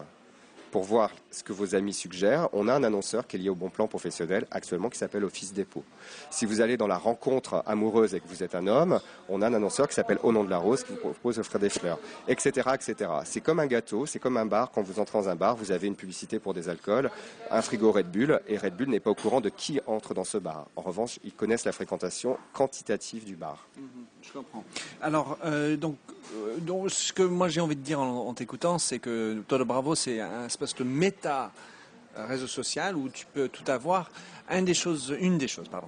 pour 0.73 0.81
voir 0.81 1.11
ce 1.29 1.43
que 1.43 1.53
vos 1.53 1.75
amis 1.75 1.93
suggèrent, 1.93 2.49
on 2.51 2.67
a 2.67 2.73
un 2.73 2.83
annonceur 2.83 3.27
qui 3.27 3.35
est 3.35 3.39
lié 3.39 3.49
au 3.49 3.53
bon 3.53 3.69
plan 3.69 3.87
professionnel 3.87 4.47
actuellement 4.49 4.89
qui 4.89 4.97
s'appelle 4.97 5.23
Office 5.23 5.53
Dépôt. 5.53 5.83
Si 6.31 6.47
vous 6.47 6.61
allez 6.61 6.77
dans 6.77 6.87
la 6.87 6.97
rencontre 6.97 7.61
amoureuse 7.67 8.15
et 8.15 8.19
que 8.19 8.27
vous 8.27 8.41
êtes 8.41 8.55
un 8.55 8.65
homme, 8.65 8.99
on 9.29 9.43
a 9.43 9.47
un 9.47 9.53
annonceur 9.53 9.87
qui 9.87 9.93
s'appelle 9.93 10.17
Au 10.23 10.31
nom 10.31 10.43
de 10.43 10.49
la 10.49 10.57
rose 10.57 10.83
qui 10.83 10.93
vous 10.93 10.97
propose 10.97 11.35
d'offrir 11.35 11.59
des 11.59 11.69
fleurs, 11.69 11.99
etc., 12.27 12.71
etc. 12.73 13.11
C'est 13.23 13.41
comme 13.41 13.59
un 13.59 13.67
gâteau, 13.67 14.07
c'est 14.07 14.17
comme 14.17 14.35
un 14.35 14.47
bar. 14.47 14.71
Quand 14.71 14.81
vous 14.81 14.99
entrez 14.99 15.19
dans 15.19 15.29
un 15.29 15.35
bar, 15.35 15.55
vous 15.55 15.71
avez 15.71 15.85
une 15.85 15.95
publicité 15.95 16.39
pour 16.39 16.55
des 16.55 16.69
alcools, 16.69 17.11
un 17.51 17.61
frigo 17.61 17.91
Red 17.91 18.09
Bull, 18.09 18.41
et 18.47 18.57
Red 18.57 18.75
Bull 18.75 18.89
n'est 18.89 18.99
pas 18.99 19.11
au 19.11 19.15
courant 19.15 19.41
de 19.41 19.49
qui 19.49 19.79
entre 19.85 20.15
dans 20.15 20.23
ce 20.23 20.39
bar. 20.39 20.69
En 20.75 20.81
revanche, 20.81 21.19
ils 21.23 21.33
connaissent 21.33 21.65
la 21.65 21.71
fréquentation 21.71 22.39
quantitative 22.51 23.25
du 23.25 23.35
bar. 23.35 23.67
Mhm, 23.77 24.02
je 24.23 24.31
comprends. 24.31 24.63
Alors, 25.01 25.37
euh, 25.45 25.75
donc, 25.75 25.97
euh, 26.35 26.57
donc, 26.59 26.89
ce 26.91 27.13
que 27.13 27.23
moi 27.23 27.49
j'ai 27.49 27.61
envie 27.61 27.75
de 27.75 27.81
dire 27.81 27.99
en, 27.99 28.33
t'écoutant, 28.33 28.79
c'est 28.79 28.99
que 28.99 29.43
Todo 29.47 29.65
Bravo, 29.65 29.95
c'est 29.95 30.19
un 30.19 30.45
espèce 30.45 30.75
de 30.75 30.83
méta 30.83 31.51
réseau 32.15 32.47
social 32.47 32.95
où 32.95 33.09
tu 33.09 33.25
peux 33.33 33.49
tout 33.49 33.69
avoir. 33.69 34.09
Une 34.51 34.65
des 34.65 34.73
choses, 34.73 35.13
pardon, 35.71 35.87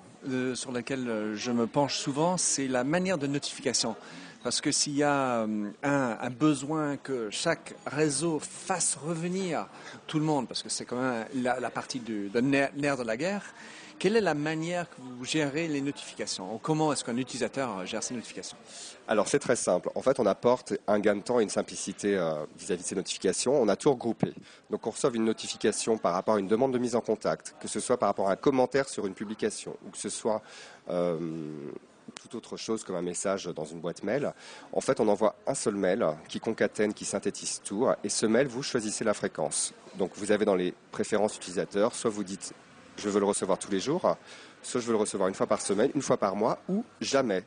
sur 0.56 0.72
laquelle 0.72 1.08
euh, 1.08 1.36
je 1.36 1.52
me 1.52 1.68
penche 1.68 1.98
souvent, 1.98 2.38
c'est 2.38 2.68
la 2.68 2.84
manière 2.84 3.18
de 3.18 3.28
notification. 3.28 3.96
Parce 4.44 4.62
que 4.62 4.72
s'il 4.72 4.96
y 4.96 5.04
a 5.04 5.42
euh, 5.42 5.72
un, 5.84 6.30
besoin 6.30 6.98
que 6.98 7.30
chaque 7.32 7.76
réseau 7.86 8.40
fasse 8.40 8.96
revenir 8.96 9.68
tout 10.08 10.20
le 10.20 10.26
monde, 10.26 10.48
parce 10.48 10.64
que 10.64 10.70
c'est 10.70 10.86
quand 10.86 11.02
même 11.02 11.26
la, 11.34 11.70
partie 11.70 12.00
de 12.00 12.40
nerf 12.40 12.98
de 12.98 13.04
la 13.04 13.18
guerre, 13.18 13.44
quelle 14.00 14.18
est 14.18 14.22
la 14.22 14.34
manière 14.34 14.90
que 14.90 14.96
vous 15.02 15.26
gérez 15.26 15.68
les 15.68 15.82
notifications 15.82 16.60
Comment 16.62 16.92
est-ce 16.92 17.04
qu'un 17.04 17.18
utilisateur 17.18 17.86
gère 17.86 18.04
ses 18.04 18.14
notifications? 18.14 18.58
Alors 19.08 19.28
c'est 19.28 19.40
très 19.40 19.56
simple. 19.56 19.90
En 19.96 20.02
fait, 20.02 20.20
on 20.20 20.26
apporte 20.26 20.74
un 20.88 21.00
gain 21.00 21.16
de 21.16 21.22
temps 21.22 21.40
et 21.40 21.44
une 21.44 21.50
simplicité 21.50 22.18
euh, 22.18 22.46
vis-à-vis 22.58 22.84
de 22.84 22.88
ces 22.88 22.96
notifications. 22.96 23.60
On 23.60 23.68
a 23.68 23.76
tout 23.76 23.92
regroupé. 23.92 24.34
Donc 24.70 24.86
on 24.88 24.90
reçoit 24.90 25.12
une 25.14 25.26
notification 25.26 25.98
par 25.98 26.14
rapport 26.14 26.36
à 26.36 26.40
une 26.40 26.48
demande 26.48 26.74
de 26.74 26.78
mise 26.78 26.96
en 26.96 27.02
contact, 27.02 27.56
que 27.60 27.68
ce 27.68 27.80
soit 27.80 27.98
par 27.98 28.10
rapport 28.10 28.30
à 28.30 28.34
un 28.34 28.36
commentaire 28.36 28.90
sur 28.90 29.06
une 29.06 29.14
publication 29.14 29.78
ou 29.86 29.92
que 29.92 29.98
ce 29.98 30.10
soit 30.10 30.42
euh, 30.90 31.18
tout 32.16 32.36
autre 32.38 32.58
chose 32.58 32.84
comme 32.84 32.96
un 32.96 33.02
message 33.02 33.46
dans 33.46 33.66
une 33.66 33.80
boîte 33.80 34.04
mail. 34.04 34.34
En 34.74 34.82
fait, 34.82 35.00
on 35.00 35.08
envoie 35.08 35.36
un 35.48 35.56
seul 35.56 35.76
mail 35.76 36.06
qui 36.28 36.40
concatène, 36.40 36.94
qui 36.94 37.06
synthétise 37.06 37.62
tout. 37.64 37.88
Et 38.04 38.10
ce 38.10 38.26
mail, 38.26 38.48
vous 38.48 38.64
choisissez 38.64 39.04
la 39.04 39.14
fréquence. 39.14 39.74
Donc 39.98 40.12
vous 40.16 40.32
avez 40.32 40.46
dans 40.46 40.56
les 40.56 40.74
préférences 40.92 41.38
utilisateurs, 41.38 41.96
soit 41.96 42.10
vous 42.10 42.24
dites 42.24 42.54
je 42.98 43.10
veux 43.10 43.20
le 43.20 43.26
recevoir 43.26 43.58
tous 43.58 43.72
les 43.72 43.80
jours, 43.80 44.18
soit 44.62 44.82
je 44.82 44.86
veux 44.86 44.94
le 44.94 45.00
recevoir 45.00 45.30
une 45.30 45.36
fois 45.36 45.48
par 45.48 45.62
semaine, 45.62 45.92
une 45.96 46.02
fois 46.02 46.18
par 46.18 46.36
mois, 46.36 46.60
ou 46.70 46.84
jamais. 47.02 47.44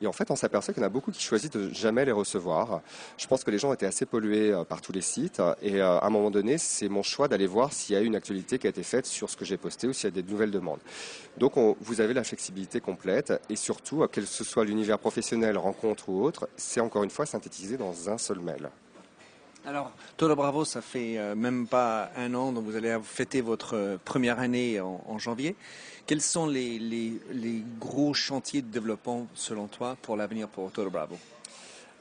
Et 0.00 0.06
en 0.06 0.12
fait, 0.12 0.30
on 0.30 0.36
s'aperçoit 0.36 0.74
qu'il 0.74 0.82
y 0.82 0.84
en 0.84 0.86
a 0.86 0.90
beaucoup 0.90 1.10
qui 1.10 1.22
choisissent 1.22 1.50
de 1.50 1.70
jamais 1.72 2.04
les 2.04 2.12
recevoir. 2.12 2.80
Je 3.16 3.26
pense 3.26 3.44
que 3.44 3.50
les 3.50 3.58
gens 3.58 3.72
étaient 3.72 3.86
assez 3.86 4.06
pollués 4.06 4.52
euh, 4.52 4.64
par 4.64 4.80
tous 4.80 4.92
les 4.92 5.00
sites. 5.00 5.40
Et 5.62 5.80
euh, 5.80 5.98
à 5.98 6.06
un 6.06 6.10
moment 6.10 6.30
donné, 6.30 6.58
c'est 6.58 6.88
mon 6.88 7.02
choix 7.02 7.28
d'aller 7.28 7.46
voir 7.46 7.72
s'il 7.72 7.94
y 7.94 7.98
a 7.98 8.02
une 8.02 8.14
actualité 8.14 8.58
qui 8.58 8.66
a 8.66 8.70
été 8.70 8.82
faite 8.82 9.06
sur 9.06 9.30
ce 9.30 9.36
que 9.36 9.44
j'ai 9.44 9.56
posté 9.56 9.86
ou 9.86 9.92
s'il 9.92 10.04
y 10.04 10.18
a 10.18 10.22
des 10.22 10.28
nouvelles 10.28 10.50
demandes. 10.50 10.80
Donc, 11.38 11.54
vous 11.80 12.00
avez 12.00 12.14
la 12.14 12.24
flexibilité 12.24 12.80
complète. 12.80 13.32
Et 13.48 13.56
surtout, 13.56 14.06
quel 14.10 14.24
que 14.24 14.30
ce 14.30 14.44
soit 14.44 14.64
l'univers 14.64 14.98
professionnel, 14.98 15.56
rencontre 15.58 16.08
ou 16.08 16.22
autre, 16.22 16.48
c'est 16.56 16.80
encore 16.80 17.04
une 17.04 17.10
fois 17.10 17.26
synthétisé 17.26 17.76
dans 17.76 18.10
un 18.10 18.18
seul 18.18 18.40
mail. 18.40 18.70
Alors, 19.64 19.92
Todo 20.16 20.34
Bravo, 20.34 20.64
ça 20.64 20.82
fait 20.82 21.18
euh, 21.18 21.36
même 21.36 21.68
pas 21.68 22.10
un 22.16 22.34
an, 22.34 22.50
donc 22.50 22.64
vous 22.64 22.74
allez 22.74 22.98
fêter 23.04 23.40
votre 23.40 23.76
euh, 23.76 23.96
première 24.04 24.40
année 24.40 24.80
en, 24.80 25.18
janvier. 25.18 25.54
Quels 26.04 26.20
sont 26.20 26.48
les, 26.48 26.80
gros 27.78 28.12
chantiers 28.12 28.60
de 28.60 28.66
développement, 28.66 29.28
selon 29.34 29.68
toi, 29.68 29.96
pour 30.02 30.16
l'avenir 30.16 30.48
pour 30.48 30.72
Todo 30.72 30.90
Bravo? 30.90 31.16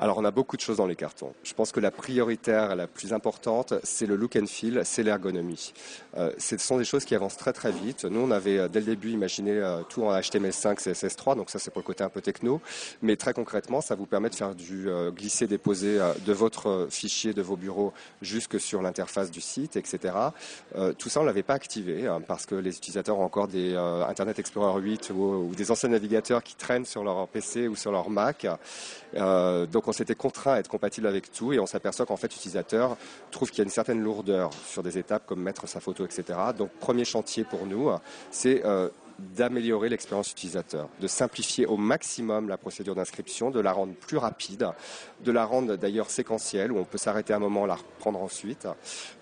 Alors 0.01 0.17
on 0.17 0.25
a 0.25 0.31
beaucoup 0.31 0.57
de 0.57 0.61
choses 0.61 0.77
dans 0.77 0.87
les 0.87 0.95
cartons. 0.95 1.31
Je 1.43 1.53
pense 1.53 1.71
que 1.71 1.79
la 1.79 1.91
prioritaire, 1.91 2.75
la 2.75 2.87
plus 2.87 3.13
importante, 3.13 3.75
c'est 3.83 4.07
le 4.07 4.15
look 4.15 4.35
and 4.35 4.47
feel, 4.47 4.81
c'est 4.83 5.03
l'ergonomie. 5.03 5.73
Euh, 6.17 6.31
ce 6.39 6.57
sont 6.57 6.79
des 6.79 6.85
choses 6.85 7.05
qui 7.05 7.13
avancent 7.13 7.37
très 7.37 7.53
très 7.53 7.71
vite. 7.71 8.05
Nous 8.05 8.19
on 8.19 8.31
avait 8.31 8.57
euh, 8.57 8.67
dès 8.67 8.79
le 8.79 8.87
début 8.87 9.11
imaginé 9.11 9.51
euh, 9.51 9.83
tout 9.87 10.03
en 10.03 10.11
HTML5, 10.11 10.79
CSS3, 10.79 11.35
donc 11.35 11.51
ça 11.51 11.59
c'est 11.59 11.69
pour 11.69 11.81
le 11.81 11.85
côté 11.85 12.03
un 12.03 12.09
peu 12.09 12.19
techno. 12.19 12.61
Mais 13.03 13.15
très 13.15 13.33
concrètement, 13.33 13.79
ça 13.79 13.93
vous 13.93 14.07
permet 14.07 14.29
de 14.31 14.35
faire 14.35 14.55
du 14.55 14.89
glisser 15.15 15.45
déposer 15.45 15.99
de 16.25 16.33
votre 16.33 16.87
fichier 16.89 17.33
de 17.33 17.43
vos 17.43 17.55
bureaux 17.55 17.93
jusque 18.23 18.59
sur 18.59 18.81
l'interface 18.81 19.29
du 19.29 19.41
site, 19.41 19.75
etc. 19.75 20.15
tout 20.97 21.09
ça 21.09 21.21
on 21.21 21.23
l'avait 21.23 21.43
pas 21.43 21.53
activé 21.53 22.07
hein, 22.07 22.21
parce 22.25 22.47
que 22.47 22.55
les 22.55 22.75
utilisateurs 22.75 23.19
ont 23.19 23.23
encore 23.23 23.47
des 23.47 23.75
Internet 23.75 24.39
Explorer 24.39 24.81
8 24.81 25.11
ou, 25.11 25.51
des 25.55 25.69
anciens 25.69 25.89
navigateurs 25.89 26.41
qui 26.41 26.55
traînent 26.55 26.85
sur 26.85 27.03
leur 27.03 27.27
PC 27.27 27.67
ou 27.67 27.75
sur 27.75 27.91
leur 27.91 28.09
Mac. 28.09 28.47
donc 29.13 29.87
on 29.87 29.90
s'était 29.91 30.15
contraint 30.15 30.53
à 30.53 30.59
être 30.59 30.69
compatible 30.69 31.07
avec 31.07 31.31
tout 31.31 31.53
et 31.53 31.59
on 31.59 31.65
s'aperçoit 31.65 32.05
qu'en 32.05 32.17
fait 32.17 32.33
l'utilisateur 32.33 32.97
trouve 33.31 33.49
qu'il 33.49 33.59
y 33.59 33.61
a 33.61 33.63
une 33.65 33.69
certaine 33.69 34.01
lourdeur 34.01 34.49
sur 34.67 34.83
des 34.83 34.97
étapes 34.97 35.25
comme 35.25 35.41
mettre 35.41 35.67
sa 35.67 35.79
photo, 35.79 36.05
etc. 36.05 36.37
Donc 36.57 36.69
premier 36.79 37.05
chantier 37.05 37.43
pour 37.43 37.65
nous, 37.65 37.91
c'est 38.31 38.65
euh, 38.65 38.89
d'améliorer 39.35 39.89
l'expérience 39.89 40.31
utilisateur, 40.31 40.89
de 40.99 41.07
simplifier 41.07 41.65
au 41.65 41.77
maximum 41.77 42.49
la 42.49 42.57
procédure 42.57 42.95
d'inscription, 42.95 43.51
de 43.51 43.59
la 43.59 43.71
rendre 43.71 43.93
plus 43.93 44.17
rapide, 44.17 44.67
de 45.23 45.31
la 45.31 45.45
rendre 45.45 45.75
d'ailleurs 45.75 46.09
séquentielle, 46.09 46.71
où 46.71 46.77
on 46.77 46.83
peut 46.83 46.97
s'arrêter 46.97 47.33
un 47.33 47.39
moment, 47.39 47.65
la 47.65 47.75
reprendre 47.75 48.21
ensuite. 48.21 48.67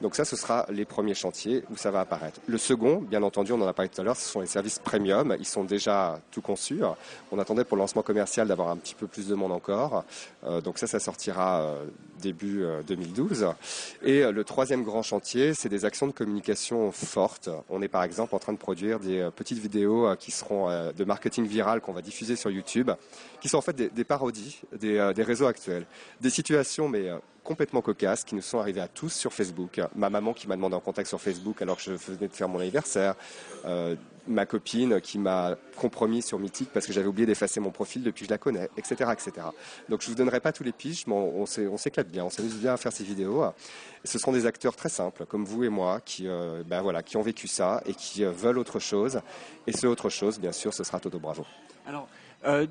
Donc 0.01 0.15
ça, 0.15 0.25
ce 0.25 0.35
sera 0.35 0.65
les 0.69 0.85
premiers 0.85 1.13
chantiers 1.13 1.63
où 1.69 1.77
ça 1.77 1.91
va 1.91 2.01
apparaître. 2.01 2.39
Le 2.47 2.57
second, 2.57 2.97
bien 2.97 3.23
entendu, 3.23 3.51
on 3.51 3.61
en 3.61 3.67
a 3.67 3.73
parlé 3.73 3.89
tout 3.89 4.01
à 4.01 4.03
l'heure, 4.03 4.17
ce 4.17 4.27
sont 4.27 4.41
les 4.41 4.47
services 4.47 4.79
premium. 4.79 5.35
Ils 5.39 5.45
sont 5.45 5.63
déjà 5.63 6.19
tout 6.31 6.41
conçus. 6.41 6.81
On 7.31 7.39
attendait 7.39 7.63
pour 7.63 7.77
le 7.77 7.81
lancement 7.81 8.01
commercial 8.01 8.47
d'avoir 8.47 8.69
un 8.69 8.77
petit 8.77 8.95
peu 8.95 9.07
plus 9.07 9.27
de 9.27 9.35
monde 9.35 9.51
encore. 9.51 10.03
Euh, 10.45 10.61
donc 10.61 10.77
ça, 10.77 10.87
ça 10.87 10.99
sortira 10.99 11.61
euh, 11.61 11.85
début 12.19 12.63
2012. 12.87 13.43
Euh, 13.43 13.47
Et 14.03 14.31
le 14.31 14.43
troisième 14.43 14.83
grand 14.83 15.03
chantier, 15.03 15.53
c'est 15.53 15.69
des 15.69 15.85
actions 15.85 16.07
de 16.07 16.11
communication 16.11 16.91
fortes. 16.91 17.49
On 17.69 17.81
est 17.81 17.87
par 17.87 18.03
exemple 18.03 18.35
en 18.35 18.39
train 18.39 18.53
de 18.53 18.57
produire 18.57 18.99
des 18.99 19.29
petites 19.35 19.59
vidéos 19.59 20.07
euh, 20.07 20.15
qui 20.15 20.31
seront 20.31 20.69
euh, 20.69 20.91
de 20.91 21.03
marketing 21.03 21.45
viral 21.45 21.81
qu'on 21.81 21.93
va 21.93 22.01
diffuser 22.01 22.35
sur 22.35 22.49
YouTube, 22.49 22.91
qui 23.41 23.49
sont 23.49 23.57
en 23.57 23.61
fait 23.61 23.75
des, 23.75 24.03
parodies 24.03 24.59
euh, 24.83 25.13
des, 25.13 25.23
réseaux 25.23 25.47
actuels. 25.47 25.85
Des 26.21 26.29
situations, 26.29 26.89
mais 26.89 27.09
complètement 27.43 27.81
cocasses 27.81 28.23
qui 28.23 28.35
nous 28.35 28.41
sont 28.41 28.59
arrivées 28.59 28.81
à 28.81 28.87
tous 28.87 29.09
sur 29.09 29.33
Facebook. 29.33 29.81
Ma 29.95 30.09
maman 30.09 30.33
qui 30.33 30.47
m'a 30.47 30.55
demandé 30.55 30.75
en 30.75 30.79
contact 30.79 31.07
sur 31.07 31.19
Facebook 31.19 31.61
alors 31.61 31.77
que 31.77 31.83
je 31.83 31.91
venais 31.91 32.27
de 32.27 32.33
faire 32.33 32.49
mon 32.49 32.59
anniversaire. 32.59 33.15
Ma 34.29 34.45
copine 34.45 35.01
qui 35.01 35.17
m'a 35.17 35.57
compromis 35.75 36.21
sur 36.21 36.39
Mythique 36.39 36.69
parce 36.73 36.85
que 36.85 36.93
j'avais 36.93 37.07
oublié 37.07 37.25
d'effacer 37.25 37.59
mon 37.59 37.71
profil 37.71 38.03
depuis 38.03 38.21
que 38.21 38.27
je 38.27 38.31
la 38.31 38.37
connais, 38.37 38.69
etc. 38.77 39.11
etc. 39.11 39.47
Donc 39.89 40.01
je 40.01 40.07
ne 40.07 40.11
vous 40.11 40.17
donnerai 40.17 40.39
pas 40.39 40.51
tous 40.51 40.63
les 40.63 40.71
piges, 40.71 41.05
mais 41.07 41.13
on, 41.13 41.45
s'éclate 41.45 42.07
bien, 42.07 42.25
on 42.25 42.29
s'amuse 42.29 42.55
bien 42.55 42.73
à 42.73 42.77
faire 42.77 42.93
ces 42.93 43.03
vidéos. 43.03 43.43
Ce 44.05 44.17
sont 44.19 44.31
des 44.31 44.45
acteurs 44.45 44.75
très 44.75 44.89
simples, 44.89 45.25
comme 45.25 45.43
vous 45.43 45.63
et 45.63 45.69
moi, 45.69 45.99
qui, 45.99 46.27
ben 46.65 46.81
voilà, 46.81 47.03
qui 47.03 47.17
ont 47.17 47.21
vécu 47.21 47.47
ça 47.47 47.81
et 47.85 47.93
qui 47.93 48.23
veulent 48.23 48.59
autre 48.59 48.79
chose. 48.79 49.21
Et 49.67 49.73
ce 49.73 49.87
autre 49.87 50.09
chose, 50.09 50.39
bien 50.39 50.51
sûr, 50.51 50.73
ce 50.73 50.83
sera 50.83 50.99
Toto 50.99 51.19
Bravo. 51.19 51.45
Alors, 51.85 52.07
euh, 52.45 52.65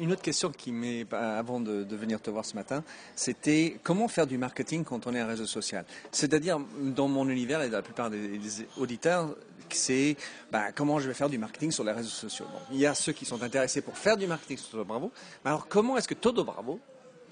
une 0.00 0.12
autre 0.12 0.22
question 0.22 0.50
qui 0.50 0.72
m'est 0.72 1.06
avant 1.12 1.60
de, 1.60 1.84
venir 1.94 2.20
te 2.20 2.30
voir 2.30 2.44
ce 2.44 2.54
matin, 2.54 2.82
c'était 3.14 3.76
comment 3.82 4.08
faire 4.08 4.26
du 4.26 4.38
marketing 4.38 4.84
quand 4.84 5.06
on 5.06 5.14
est 5.14 5.20
un 5.20 5.26
réseau 5.26 5.46
social? 5.46 5.84
C'est-à-dire, 6.10 6.58
dans 6.80 7.08
mon 7.08 7.28
univers 7.28 7.62
et 7.62 7.68
dans 7.68 7.78
la 7.78 7.82
plupart 7.82 8.10
des, 8.10 8.40
auditeurs, 8.78 9.34
c'est 9.74 10.16
bah, 10.50 10.72
comment 10.72 10.98
je 10.98 11.08
vais 11.08 11.14
faire 11.14 11.28
du 11.28 11.38
marketing 11.38 11.70
sur 11.70 11.84
les 11.84 11.92
réseaux 11.92 12.08
sociaux. 12.08 12.46
il 12.70 12.78
y 12.78 12.86
a 12.86 12.94
ceux 12.94 13.12
qui 13.12 13.24
sont 13.24 13.42
intéressés 13.42 13.80
pour 13.80 13.96
faire 13.96 14.16
du 14.16 14.26
marketing 14.26 14.58
sur 14.58 14.70
Todo 14.70 14.84
Bravo. 14.84 15.12
Mais 15.44 15.50
alors, 15.50 15.68
comment 15.68 15.96
est-ce 15.96 16.08
que 16.08 16.14
Todo 16.14 16.44
Bravo 16.44 16.80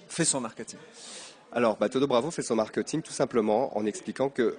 fait 0.07 0.25
son 0.25 0.41
marketing? 0.41 0.79
Alors, 1.51 1.77
bah, 1.77 1.89
Todo 1.89 2.07
Bravo 2.07 2.31
fait 2.31 2.41
son 2.41 2.55
marketing 2.55 3.01
tout 3.01 3.11
simplement 3.11 3.77
en 3.77 3.85
expliquant 3.85 4.29
que 4.29 4.57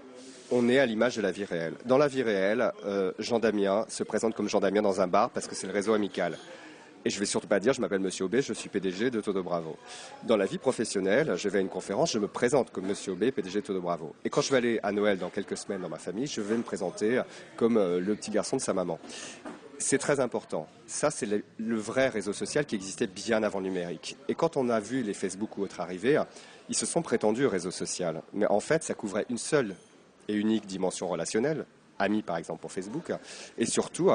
on 0.51 0.69
est 0.69 0.79
à 0.79 0.87
l'image 0.87 1.17
de 1.17 1.23
la 1.23 1.33
vie 1.33 1.45
réelle. 1.45 1.75
Dans 1.87 1.97
la 1.97 2.09
vie 2.09 2.23
réelle, 2.23 2.73
euh, 2.85 3.13
Jean 3.19 3.39
Damien 3.39 3.87
se 3.89 4.03
présente 4.03 4.35
comme 4.35 4.51
Jean 4.51 4.61
Damien 4.61 4.83
dans 4.83 5.01
un 5.01 5.07
bar 5.07 5.31
parce 5.31 5.47
que 5.47 5.55
c'est 5.55 5.67
le 5.67 5.73
réseau 5.73 5.95
amical. 5.95 6.37
Et 7.05 7.11
je 7.11 7.19
vais 7.19 7.27
surtout 7.27 7.49
pas 7.49 7.59
dire, 7.59 7.73
je 7.73 7.81
m'appelle 7.81 8.01
Monsieur 8.01 8.27
Aubé, 8.27 8.43
je 8.43 8.53
suis 8.53 8.69
PDG 8.69 9.11
de 9.11 9.21
Todo 9.21 9.43
Bravo. 9.43 9.77
Dans 10.23 10.37
la 10.37 10.47
vie 10.47 10.59
professionnelle, 10.59 11.35
je 11.37 11.49
vais 11.49 11.59
à 11.59 11.61
une 11.61 11.69
conférence, 11.69 12.13
je 12.13 12.19
me 12.19 12.29
présente 12.29 12.71
comme 12.71 12.87
Monsieur 12.87 13.13
Aubé, 13.13 13.33
PDG 13.33 13.61
de 13.61 13.67
Todo 13.67 13.81
Bravo. 13.81 14.15
Et 14.25 14.31
quand 14.31 14.41
je 14.41 14.51
vais 14.51 14.59
aller 14.59 14.81
à 14.83 14.93
Noël 14.93 15.19
dans 15.19 15.31
quelques 15.31 15.57
semaines 15.57 15.81
dans 15.81 15.89
ma 15.89 15.99
famille, 15.99 16.27
je 16.27 16.41
vais 16.41 16.57
me 16.57 16.63
présenter 16.63 17.21
comme 17.57 17.77
euh, 17.77 17.99
le 17.99 18.15
petit 18.15 18.31
garçon 18.31 18.57
de 18.57 18.61
sa 18.61 18.73
maman. 18.73 19.01
C'est 19.79 19.99
très 19.99 20.21
important. 20.21 20.69
Ça, 20.87 21.11
c'est 21.11 21.27
le, 21.27 21.43
le, 21.59 21.77
vrai 21.77 22.09
réseau 22.09 22.33
social 22.33 22.67
qui 22.67 22.77
existait 22.77 23.09
bien 23.09 23.43
avant 23.43 23.59
le 23.59 23.65
numérique. 23.65 24.17
Et 24.29 24.37
quand 24.37 24.57
on 24.57 24.69
a 24.69 24.79
vu 24.79 25.03
les 25.03 25.15
Facebook 25.15 25.59
ou 25.59 25.63
autres 25.63 25.81
arriver, 25.81 26.23
ils 26.69 26.77
se 26.77 26.87
sont 26.87 27.03
prétendus 27.03 27.47
réseau 27.47 27.73
social. 27.73 28.23
Mais 28.33 28.47
en 28.47 28.61
fait, 28.61 28.85
ça 28.85 28.95
couvrait 28.95 29.27
une 29.29 29.39
seule 29.39 29.75
et 30.29 30.35
unique 30.35 30.67
dimension 30.67 31.09
relationnelle, 31.09 31.67
amis 31.99 32.23
par 32.23 32.37
exemple 32.37 32.61
pour 32.61 32.71
Facebook, 32.71 33.13
et 33.59 33.67
surtout 33.67 34.11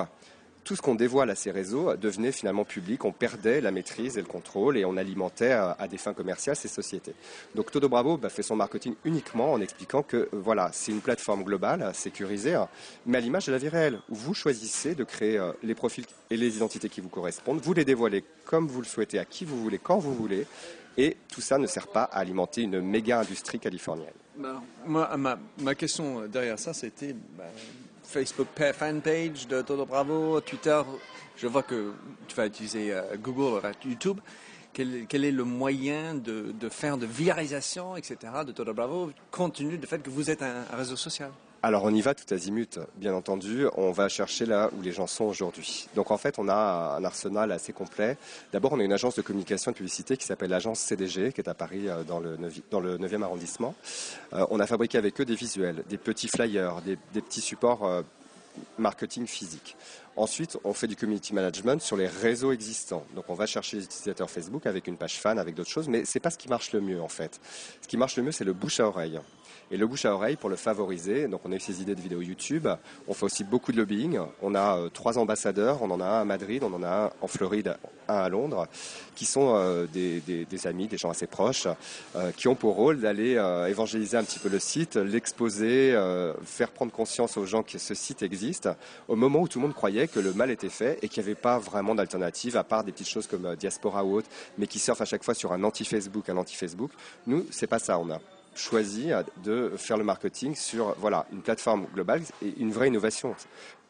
tout 0.68 0.76
ce 0.76 0.82
qu'on 0.82 0.96
dévoile 0.96 1.30
à 1.30 1.36
ces 1.36 1.50
réseaux 1.50 1.96
devenait 1.96 2.34
finalement 2.34 2.66
public, 2.66 3.06
on 3.06 3.14
perdait 3.14 3.62
la 3.62 3.72
maîtrise 3.72 4.18
et 4.18 4.22
le 4.22 4.28
contrôle 4.28 4.78
et 4.78 4.84
on 4.84 4.98
alimentait 4.98 5.54
à, 5.54 5.88
des 5.90 5.98
fins 5.98 6.14
commerciales 6.14 6.58
ces 6.58 6.68
sociétés. 6.68 7.14
Donc 7.56 7.72
Todo 7.72 7.88
Bravo 7.88 8.18
bah, 8.18 8.28
fait 8.28 8.44
son 8.44 8.58
marketing 8.58 8.96
uniquement 9.06 9.54
en 9.54 9.62
expliquant 9.62 10.04
que 10.04 10.18
euh, 10.18 10.28
voilà, 10.34 10.70
c'est 10.74 10.92
une 10.92 11.00
plateforme 11.00 11.46
globale, 11.46 11.90
sécurisée, 11.94 12.62
mais 13.06 13.20
à 13.20 13.22
l'image 13.22 13.46
de 13.46 13.54
la 13.54 13.60
vie 13.60 13.70
réelle, 13.70 14.00
vous 14.10 14.34
choisissez 14.34 14.94
de 14.94 15.06
créer 15.06 15.38
euh, 15.38 15.54
les 15.64 15.74
profils 15.74 16.04
et 16.30 16.36
les 16.36 16.58
identités 16.58 16.90
qui 16.90 17.00
vous 17.00 17.08
correspondent, 17.08 17.62
vous 17.62 17.74
les 17.74 17.86
dévoilez 17.86 18.26
comme 18.44 18.68
vous 18.68 18.82
le 18.82 18.88
souhaitez, 18.88 19.20
à 19.20 19.26
qui 19.26 19.46
vous 19.46 19.62
voulez, 19.62 19.80
quand 19.80 20.00
vous 20.00 20.14
voulez, 20.14 20.46
et 20.98 21.16
tout 21.34 21.40
ça 21.40 21.58
ne 21.58 21.68
sert 21.68 21.88
pas 21.88 22.04
à 22.04 22.20
alimenter 22.20 22.64
une 22.64 22.82
méga 22.82 23.22
industrie 23.22 23.60
californienne. 23.60 24.12
Bah, 24.38 24.62
ma, 25.16 25.76
question 25.76 26.28
derrière 26.28 26.60
ça, 26.60 26.74
c'était 26.74 27.16
bah, 27.38 27.46
Facebook 28.08 28.48
fanpage 28.74 29.48
de 29.48 29.62
Todo 29.62 29.86
Bravo, 29.86 30.40
Twitter. 30.40 30.82
Je 31.36 31.46
vois 31.48 31.64
que 31.64 31.94
tu 32.28 32.36
vas 32.36 32.46
utiliser 32.48 32.94
euh, 32.94 33.18
Google, 33.18 33.62
YouTube. 33.86 34.20
Quel, 34.74 35.26
est 35.26 35.32
le 35.32 35.44
moyen 35.44 36.14
de, 36.14 36.54
faire 36.70 36.98
de 36.98 37.06
viralisation, 37.06 37.98
etc., 37.98 38.18
de 38.46 38.52
Todo 38.52 38.74
Bravo, 38.74 39.12
compte 39.32 39.56
tenu 39.56 39.78
du 39.78 39.88
fait 39.88 40.00
que 40.00 40.10
vous 40.10 40.30
êtes 40.30 40.42
un 40.42 40.64
réseau 40.72 40.96
social? 40.96 41.32
Alors 41.64 41.84
on 41.84 41.94
y 41.94 42.02
va 42.02 42.14
tout 42.14 42.32
azimut, 42.34 42.80
bien 42.98 43.14
entendu. 43.14 43.66
On 43.76 43.92
va 43.92 44.10
chercher 44.10 44.46
là 44.46 44.70
où 44.78 44.82
les 44.82 44.92
gens 44.92 45.08
sont 45.08 45.26
aujourd'hui. 45.26 45.88
Donc 45.96 46.12
en 46.12 46.18
fait, 46.18 46.38
on 46.38 46.48
a 46.48 46.98
un 47.00 47.04
arsenal 47.04 47.52
assez 47.52 47.74
complet. 47.74 48.18
D'abord, 48.52 48.74
on 48.74 48.80
a 48.80 48.84
une 48.84 48.94
agence 48.94 49.16
de 49.16 49.22
communication 49.22 49.72
et 49.72 49.74
de 49.74 49.78
publicité 49.78 50.18
qui 50.18 50.26
s'appelle 50.26 50.52
l'agence 50.52 50.80
CDG, 50.80 51.34
qui 51.34 51.42
est 51.42 51.50
à 51.50 51.54
Paris 51.54 51.88
dans 52.08 52.20
le 52.20 52.38
9e, 52.38 53.24
arrondissement. 53.24 53.76
Euh, 54.34 54.46
on 54.52 54.60
a 54.60 54.68
fabriqué 54.68 54.98
avec 54.98 55.20
eux 55.20 55.26
des 55.26 55.36
visuels, 55.36 55.84
des 55.90 55.98
petits 55.98 56.28
flyers, 56.28 56.82
des, 56.82 56.98
petits 57.22 57.42
supports 57.42 57.86
euh, 57.86 58.02
marketing 58.78 59.26
physique. 59.26 59.76
Ensuite, 60.18 60.58
on 60.64 60.74
fait 60.74 60.88
du 60.88 60.96
community 60.96 61.36
management 61.36 61.80
sur 61.80 61.96
les 61.96 62.08
réseaux 62.08 62.52
existants. 62.52 63.06
Donc, 63.16 63.26
on 63.30 63.36
va 63.36 63.46
chercher 63.46 63.78
les 63.78 63.84
utilisateurs 63.84 64.32
Facebook 64.32 64.66
avec 64.66 64.88
une 64.88 64.98
page 64.98 65.20
fan, 65.20 65.38
avec 65.38 65.54
d'autres 65.54 65.70
choses, 65.70 65.88
mais 65.88 66.06
c'est 66.06 66.20
pas 66.20 66.32
ce 66.32 66.40
qui 66.40 66.50
marche 66.50 66.72
le 66.74 66.82
mieux 66.82 67.00
en 67.00 67.08
fait. 67.08 67.40
Ce 67.82 67.88
qui 67.88 67.98
marche 67.98 68.18
le 68.18 68.24
mieux, 68.24 68.32
c'est 68.32 68.44
le 68.44 68.54
bouche 68.54 68.80
à 68.80 68.88
oreille. 68.88 69.20
Et 69.70 69.76
le 69.76 69.86
bouche 69.86 70.06
à 70.06 70.14
oreille, 70.14 70.38
pour 70.38 70.50
le 70.50 70.56
favoriser, 70.56 71.28
donc 71.28 71.42
on 71.44 71.52
a 71.52 71.56
eu 71.56 71.60
ces 71.60 71.82
idées 71.82 71.96
de 71.96 72.00
vidéos 72.00 72.22
YouTube. 72.22 72.68
On 73.10 73.14
fait 73.14 73.26
aussi 73.26 73.44
beaucoup 73.44 73.74
de 73.74 73.78
lobbying. 73.78 74.18
On 74.42 74.56
a 74.56 74.78
euh, 74.78 74.90
trois 74.90 75.18
ambassadeurs. 75.18 75.82
On 75.82 75.92
en 75.92 76.00
a 76.00 76.06
un 76.06 76.22
à 76.22 76.26
Madrid, 76.26 76.64
on 76.64 76.74
en 76.74 76.84
a 76.84 76.88
un 76.88 77.12
en 77.20 77.28
Floride, 77.28 77.76
un 78.08 78.16
à 78.16 78.30
Londres, 78.30 78.68
qui 79.16 79.26
sont 79.26 79.56
euh, 79.56 79.86
des, 79.86 80.68
amis, 80.68 80.88
des 80.88 80.98
gens 80.98 81.10
assez 81.10 81.28
proches, 81.28 81.68
euh, 82.16 82.32
qui 82.32 82.48
ont 82.48 82.56
pour 82.56 82.76
rôle 82.76 83.02
d'aller 83.02 83.34
évangéliser 83.68 84.16
un 84.16 84.24
petit 84.24 84.40
peu 84.40 84.48
le 84.48 84.60
site, 84.60 84.96
l'exposer, 84.96 85.92
faire 86.46 86.72
prendre 86.72 86.92
conscience 86.92 87.36
aux 87.36 87.46
gens 87.46 87.64
que 87.64 87.78
ce 87.78 87.94
site 87.94 88.22
existe, 88.24 88.70
au 89.10 89.18
moment 89.18 89.42
où 89.42 89.48
tout 89.50 89.60
le 89.60 89.64
monde 89.64 89.76
croyait 89.76 90.07
que 90.08 90.20
le 90.20 90.34
mal 90.34 90.52
était 90.52 90.70
fait 90.70 91.00
et 91.02 91.10
qu'il 91.10 91.24
n'y 91.24 91.30
avait 91.30 91.40
pas 91.40 91.60
vraiment 91.60 91.96
d'alternative 91.96 92.58
à 92.58 92.64
part 92.64 92.84
des 92.84 92.92
petites 92.92 93.10
choses 93.10 93.28
comme 93.28 93.56
Diaspora 93.56 94.04
ou 94.04 94.18
autre, 94.18 94.30
mais 94.58 94.68
qui 94.68 94.80
surfent 94.80 95.02
à 95.02 95.06
chaque 95.06 95.24
fois 95.24 95.34
sur 95.34 95.54
un 95.54 95.64
anti-Facebook, 95.64 96.30
un 96.30 96.38
anti-Facebook. 96.38 96.92
Nous, 97.26 97.46
c'est 97.52 97.68
pas 97.68 97.80
ça. 97.80 98.00
On 98.00 98.10
a 98.10 98.20
choisi 98.56 99.12
de 99.44 99.74
faire 99.78 99.98
le 99.98 100.04
marketing 100.04 100.56
sur 100.56 100.96
voilà, 101.00 101.26
une 101.32 101.42
plateforme 101.42 101.86
globale 101.94 102.22
et 102.42 102.54
une 102.58 102.72
vraie 102.72 102.88
innovation. 102.88 103.36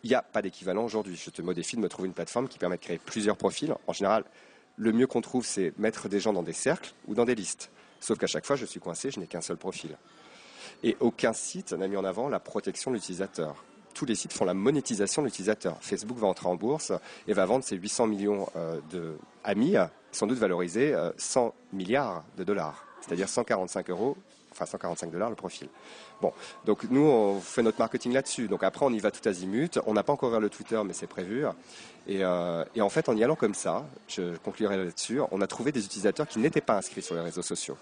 Il 0.04 0.10
n'y 0.10 0.16
a 0.16 0.22
pas 0.22 0.42
d'équivalent 0.42 0.84
aujourd'hui. 0.84 1.16
Je 1.16 1.30
te 1.30 1.42
modifie 1.42 1.76
de 1.76 1.82
me 1.82 1.90
trouver 1.90 2.08
une 2.08 2.14
plateforme 2.14 2.48
qui 2.48 2.60
permet 2.60 2.78
de 2.78 2.82
créer 2.82 3.00
plusieurs 3.04 3.38
profils. 3.38 3.74
En 3.88 3.94
général, 3.94 4.24
le 4.78 4.92
mieux 4.92 5.08
qu'on 5.08 5.22
trouve, 5.22 5.46
c'est 5.46 5.74
mettre 5.80 6.08
des 6.08 6.20
gens 6.20 6.34
dans 6.34 6.44
des 6.44 6.54
cercles 6.54 6.94
ou 7.08 7.16
dans 7.16 7.26
des 7.26 7.36
listes. 7.36 7.72
Sauf 8.00 8.20
qu'à 8.20 8.28
chaque 8.28 8.46
fois, 8.46 8.56
je 8.56 8.66
suis 8.66 8.80
coincé, 8.80 9.10
je 9.10 9.20
n'ai 9.20 9.28
qu'un 9.28 9.42
seul 9.42 9.58
profil. 9.58 9.98
Et 10.84 10.96
aucun 11.00 11.34
site 11.34 11.74
n'a 11.74 11.88
mis 11.88 11.98
en 11.98 12.06
avant 12.06 12.30
la 12.30 12.40
protection 12.40 12.92
de 12.92 12.96
l'utilisateur. 12.96 13.56
Tous 13.98 14.06
les 14.06 14.14
sites 14.14 14.32
font 14.32 14.46
la 14.46 14.54
monétisation 14.54 15.24
de 15.24 15.28
l'utilisateur. 15.28 15.76
Facebook 15.82 16.20
va 16.20 16.28
entrer 16.28 16.48
en 16.48 16.54
bourse 16.54 16.94
et 17.28 17.34
va 17.34 17.48
vendre 17.48 17.64
ses 17.64 17.76
800 17.76 18.06
millions 18.06 18.48
euh, 18.56 18.80
d'amis, 19.44 19.74
sans 20.12 20.28
doute 20.28 20.38
valorisés 20.38 20.96
100 21.18 21.48
euh, 21.48 21.50
milliards 21.74 22.24
de 22.38 22.44
dollars, 22.44 22.86
c'est-à-dire 23.02 23.28
145 23.28 23.90
euros 23.90 24.16
enfin 24.52 24.66
145 24.66 25.12
dollars 25.12 25.30
le 25.30 25.36
profil. 25.36 25.68
Bon, 26.22 26.32
donc 26.66 26.84
nous 26.90 27.02
on 27.02 27.40
fait 27.40 27.64
notre 27.64 27.80
marketing 27.80 28.14
là-dessus. 28.14 28.48
Donc 28.48 28.64
après 28.64 28.86
on 28.86 28.92
y 28.92 29.00
va 29.00 29.10
tout 29.10 29.28
azimut. 29.28 29.80
On 29.88 29.94
n'a 29.94 30.04
pas 30.04 30.14
encore 30.14 30.30
ouvert 30.30 30.40
le 30.40 30.50
Twitter, 30.50 30.80
mais 30.86 30.94
c'est 30.94 31.08
prévu. 31.08 31.46
Et, 32.08 32.24
euh, 32.24 32.64
et, 32.76 32.82
en 32.82 32.90
fait 32.90 33.10
en 33.10 33.16
y 33.16 33.24
allant 33.24 33.36
comme 33.36 33.56
ça, 33.56 33.86
je 34.08 34.38
conclurai 34.38 34.78
là-dessus, 34.78 35.22
on 35.32 35.42
a 35.42 35.48
trouvé 35.48 35.72
des 35.72 35.84
utilisateurs 35.86 36.28
qui 36.28 36.38
n'étaient 36.38 36.62
pas 36.62 36.78
inscrits 36.78 37.02
sur 37.02 37.16
les 37.16 37.22
réseaux 37.22 37.42
sociaux. 37.42 37.78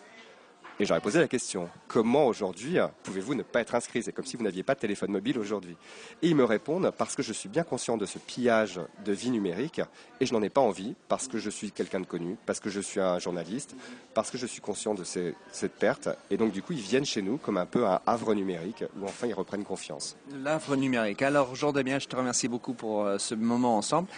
Et 0.78 0.86
j'aurais 0.86 1.00
posé 1.00 1.20
la 1.20 1.30
question, 1.30 1.70
comment 1.88 2.28
aujourd'hui 2.28 2.78
pouvez-vous 3.04 3.34
ne 3.34 3.44
pas 3.44 3.62
être 3.62 3.76
inscrit? 3.76 4.04
C'est 4.04 4.12
comme 4.12 4.26
si 4.26 4.36
vous 4.36 4.44
n'aviez 4.44 4.64
pas 4.64 4.76
de 4.76 4.80
téléphone 4.80 5.10
mobile 5.10 5.40
aujourd'hui. 5.40 5.78
Et 6.22 6.28
ils 6.28 6.36
me 6.36 6.44
répondent, 6.44 6.92
parce 6.98 7.16
que 7.16 7.24
je 7.24 7.32
suis 7.32 7.48
bien 7.48 7.64
conscient 7.64 7.96
de 7.96 8.06
ce 8.06 8.20
pillage 8.20 8.82
de 9.06 9.14
vie 9.14 9.30
numérique, 9.30 9.80
et 10.20 10.26
je 10.26 10.34
n'en 10.34 10.42
ai 10.42 10.50
pas 10.50 10.60
envie, 10.60 10.96
parce 11.08 11.30
que 11.30 11.38
je 11.38 11.50
suis 11.50 11.72
quelqu'un 11.72 12.02
de 12.02 12.06
connu, 12.06 12.36
parce 12.46 12.60
que 12.60 12.70
je 12.70 12.82
suis 12.82 13.00
un 13.00 13.20
journaliste, 13.20 13.74
parce 14.14 14.30
que 14.30 14.38
je 14.38 14.46
suis 14.46 14.60
conscient 14.60 14.96
de 14.96 15.04
cette 15.06 15.76
perte. 15.80 16.10
Et 16.30 16.36
donc 16.36 16.52
du 16.52 16.62
coup, 16.62 16.74
ils 16.74 16.80
viennent 16.80 17.06
chez 17.06 17.22
nous 17.22 17.38
comme 17.38 17.58
un 17.58 17.66
peu 17.66 17.86
un 17.86 18.02
havre 18.06 18.34
numérique, 18.34 18.84
où 19.00 19.06
enfin 19.06 19.28
ils 19.28 19.34
reprennent 19.34 19.64
confiance. 19.64 20.18
L'havre 20.44 20.76
numérique. 20.76 21.22
Alors 21.22 21.56
Jean 21.56 21.72
Damien, 21.72 22.00
je 22.00 22.08
te 22.08 22.18
remercie 22.18 22.50
beaucoup 22.50 22.74
pour 22.74 23.06
euh, 23.06 23.18
ce 23.18 23.34
moment 23.34 23.78
ensemble. 23.78 24.10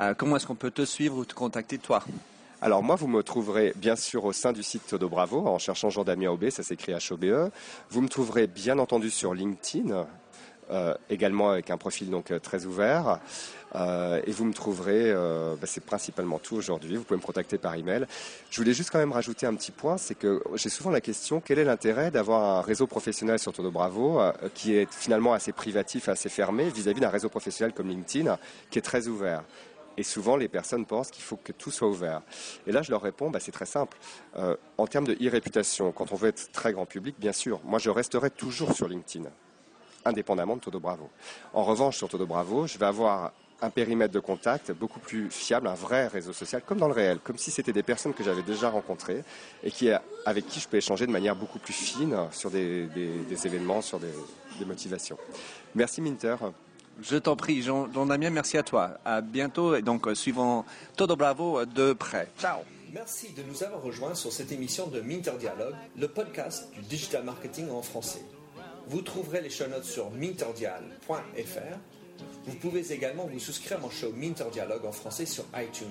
Euh, 0.00 0.14
comment 0.14 0.36
est-ce 0.36 0.46
qu'on 0.46 0.54
peut 0.54 0.70
te 0.70 0.84
suivre 0.84 1.16
ou 1.16 1.24
te 1.24 1.34
contacter 1.34 1.78
toi? 1.78 2.04
Alors 2.64 2.82
moi, 2.82 2.96
vous 2.96 3.08
me 3.08 3.22
trouverez 3.22 3.74
bien 3.76 3.94
sûr 3.94 4.24
au 4.24 4.32
sein 4.32 4.54
du 4.54 4.62
site 4.62 4.86
Todo 4.88 5.06
Bravo 5.10 5.46
en 5.46 5.58
cherchant 5.58 5.90
Jean-Damien 5.90 6.30
Aubé, 6.30 6.50
ça 6.50 6.62
s'écrit 6.62 6.92
H-O-B-E. 6.92 7.50
Vous 7.90 8.00
me 8.00 8.08
trouverez 8.08 8.46
bien 8.46 8.78
entendu 8.78 9.10
sur 9.10 9.34
LinkedIn, 9.34 10.06
euh, 10.70 10.94
également 11.10 11.50
avec 11.50 11.68
un 11.68 11.76
profil 11.76 12.08
donc 12.08 12.30
euh, 12.30 12.38
très 12.38 12.64
ouvert. 12.64 13.20
Euh, 13.74 14.22
et 14.26 14.30
vous 14.30 14.46
me 14.46 14.54
trouverez, 14.54 15.12
bah, 15.12 15.66
c'est 15.66 15.84
principalement 15.84 16.38
tout 16.38 16.56
aujourd'hui. 16.56 16.96
Vous 16.96 17.04
pouvez 17.04 17.20
me 17.20 17.26
contacter 17.26 17.58
par 17.58 17.74
email. 17.74 18.06
Je 18.50 18.56
voulais 18.56 18.72
juste 18.72 18.88
quand 18.88 18.98
même 18.98 19.12
rajouter 19.12 19.44
un 19.44 19.54
petit 19.54 19.72
point, 19.72 19.98
c'est 19.98 20.14
que 20.14 20.42
j'ai 20.54 20.70
souvent 20.70 20.90
la 20.90 21.02
question 21.02 21.42
quel 21.44 21.58
est 21.58 21.64
l'intérêt 21.64 22.10
d'avoir 22.10 22.44
un 22.44 22.62
réseau 22.62 22.86
professionnel 22.86 23.38
sur 23.38 23.52
Todo 23.52 23.70
Bravo 23.70 24.22
qui 24.54 24.74
est 24.74 24.90
finalement 24.90 25.34
assez 25.34 25.52
privatif, 25.52 26.08
assez 26.08 26.30
fermé 26.30 26.70
vis-à-vis 26.70 27.00
d'un 27.00 27.10
réseau 27.10 27.28
professionnel 27.28 27.74
comme 27.74 27.88
LinkedIn 27.88 28.38
qui 28.70 28.78
est 28.78 28.82
très 28.82 29.06
ouvert? 29.06 29.42
Et 29.96 30.02
souvent, 30.02 30.36
les 30.36 30.48
personnes 30.48 30.86
pensent 30.86 31.10
qu'il 31.10 31.22
faut 31.22 31.36
que 31.36 31.52
tout 31.52 31.70
soit 31.70 31.88
ouvert. 31.88 32.22
Et 32.66 32.72
là, 32.72 32.82
je 32.82 32.90
leur 32.90 33.02
réponds, 33.02 33.30
bah, 33.30 33.40
c'est 33.40 33.52
très 33.52 33.66
simple. 33.66 33.96
Euh, 34.36 34.56
en 34.78 34.86
termes 34.86 35.06
de 35.06 35.14
e-réputation, 35.14 35.92
quand 35.92 36.12
on 36.12 36.16
veut 36.16 36.28
être 36.28 36.50
très 36.52 36.72
grand 36.72 36.86
public, 36.86 37.16
bien 37.18 37.32
sûr, 37.32 37.60
moi, 37.64 37.78
je 37.78 37.90
resterai 37.90 38.30
toujours 38.30 38.72
sur 38.72 38.88
LinkedIn, 38.88 39.28
indépendamment 40.04 40.56
de 40.56 40.60
Todo 40.60 40.80
Bravo. 40.80 41.08
En 41.52 41.64
revanche, 41.64 41.96
sur 41.96 42.08
Todo 42.08 42.26
Bravo, 42.26 42.66
je 42.66 42.78
vais 42.78 42.86
avoir 42.86 43.32
un 43.62 43.70
périmètre 43.70 44.12
de 44.12 44.20
contact 44.20 44.72
beaucoup 44.72 45.00
plus 45.00 45.30
fiable, 45.30 45.68
un 45.68 45.74
vrai 45.74 46.06
réseau 46.08 46.32
social, 46.32 46.62
comme 46.66 46.78
dans 46.78 46.88
le 46.88 46.92
réel, 46.92 47.18
comme 47.22 47.38
si 47.38 47.50
c'était 47.50 47.72
des 47.72 47.82
personnes 47.82 48.12
que 48.12 48.24
j'avais 48.24 48.42
déjà 48.42 48.68
rencontrées 48.68 49.24
et 49.62 49.70
qui, 49.70 49.88
avec 50.26 50.46
qui 50.46 50.60
je 50.60 50.68
peux 50.68 50.76
échanger 50.76 51.06
de 51.06 51.12
manière 51.12 51.36
beaucoup 51.36 51.58
plus 51.58 51.72
fine 51.72 52.16
sur 52.30 52.50
des, 52.50 52.88
événements, 53.44 53.80
sur 53.80 53.98
des, 53.98 54.12
des 54.58 54.64
motivations. 54.64 55.16
Merci 55.74 56.02
Minter. 56.02 56.36
Je 57.02 57.16
t'en 57.16 57.36
prie, 57.36 57.62
Jean, 57.62 57.88
Damien, 57.88 58.30
merci 58.30 58.56
à 58.56 58.62
toi. 58.62 58.98
À 59.04 59.20
bientôt 59.20 59.74
et 59.74 59.82
donc 59.82 60.06
euh, 60.06 60.14
suivant 60.14 60.64
Todo 60.96 61.16
Bravo 61.16 61.58
euh, 61.58 61.66
de 61.66 61.92
près. 61.92 62.28
Ciao. 62.38 62.60
Merci 62.92 63.32
de 63.32 63.42
nous 63.42 63.64
avoir 63.64 63.82
rejoints 63.82 64.14
sur 64.14 64.32
cette 64.32 64.52
émission 64.52 64.86
de 64.86 65.00
Minter 65.00 65.32
Dialogue, 65.38 65.74
le 65.98 66.06
podcast 66.06 66.70
du 66.74 66.82
digital 66.82 67.24
marketing 67.24 67.68
en 67.70 67.82
français. 67.82 68.24
Vous 68.86 69.02
trouverez 69.02 69.40
les 69.40 69.50
show 69.50 69.66
notes 69.66 69.84
sur 69.84 70.10
minterdial.fr. 70.12 71.78
Vous 72.46 72.54
pouvez 72.54 72.92
également 72.92 73.26
vous 73.26 73.40
souscrire 73.40 73.78
à 73.78 73.80
mon 73.80 73.90
show 73.90 74.12
Minter 74.14 74.44
Dialogue 74.52 74.86
en 74.86 74.92
français 74.92 75.26
sur 75.26 75.44
iTunes, 75.56 75.88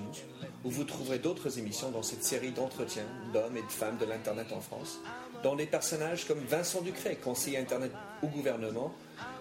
où 0.64 0.70
vous 0.70 0.86
trouverez 0.86 1.20
d'autres 1.20 1.60
émissions 1.60 1.92
dans 1.92 2.04
cette 2.04 2.24
série 2.24 2.52
d'entretiens 2.52 3.08
d'hommes 3.34 3.58
et 3.58 3.64
de 3.64 3.72
femmes 3.72 3.98
de 3.98 4.06
l'Internet 4.06 4.54
en 4.54 4.62
France, 4.62 5.00
dont 5.44 5.58
des 5.58 5.66
personnages 5.66 6.26
comme 6.26 6.40
Vincent 6.48 6.82
Ducret, 6.82 7.18
conseiller 7.18 7.58
Internet 7.58 7.92
au 8.22 8.28
gouvernement 8.28 8.94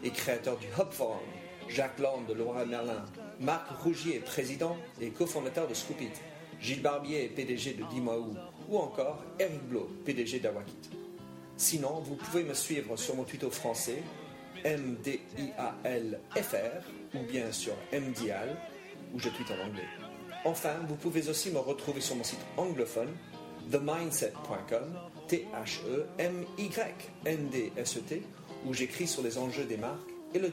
et 0.03 0.11
créateur 0.11 0.57
du 0.57 0.67
Hub 0.67 0.91
Forum 0.91 1.21
Jacques 1.75 2.01
Land 2.01 2.25
de 2.29 2.35
Laura 2.35 2.67
Merlin, 2.67 3.05
Marc 3.41 3.71
Rougier, 3.83 4.21
président 4.21 4.77
et 5.01 5.09
cofondateur 5.09 5.67
de 5.67 5.73
Scoopit, 5.75 6.13
Gilles 6.61 6.83
Barbier, 6.83 7.29
PDG 7.29 7.73
de 7.75 7.85
Dimaou, 7.85 8.35
ou 8.69 8.79
encore 8.79 9.23
Eric 9.39 9.63
Blo, 9.69 9.89
PDG 10.05 10.41
d'Awakit. 10.41 10.91
Sinon, 11.57 12.01
vous 12.01 12.17
pouvez 12.17 12.45
me 12.45 12.53
suivre 12.53 12.95
sur 12.97 13.17
mon 13.17 13.25
tuto 13.25 13.51
français, 13.51 14.03
MDIALFR, 14.65 15.23
ou 17.15 17.21
bien 17.31 17.51
sur 17.53 17.73
MDIAL, 17.93 18.55
où 19.15 19.19
je 19.19 19.31
tweete 19.31 19.53
en 19.53 19.61
anglais. 19.67 19.89
Enfin, 20.45 20.75
vous 20.89 20.97
pouvez 20.97 21.31
aussi 21.31 21.51
me 21.51 21.59
retrouver 21.59 22.03
sur 22.03 22.17
mon 22.17 22.25
site 22.25 22.45
anglophone, 22.59 23.15
themindset.com, 23.71 24.99
T-H-E-M-Y-N-D-S-E-T, 25.29 28.23
où 28.67 28.75
j'écris 28.75 29.07
sur 29.07 29.23
les 29.23 29.39
enjeux 29.39 29.65
des 29.65 29.79
marques 29.79 30.11
et 30.35 30.39
le 30.39 30.53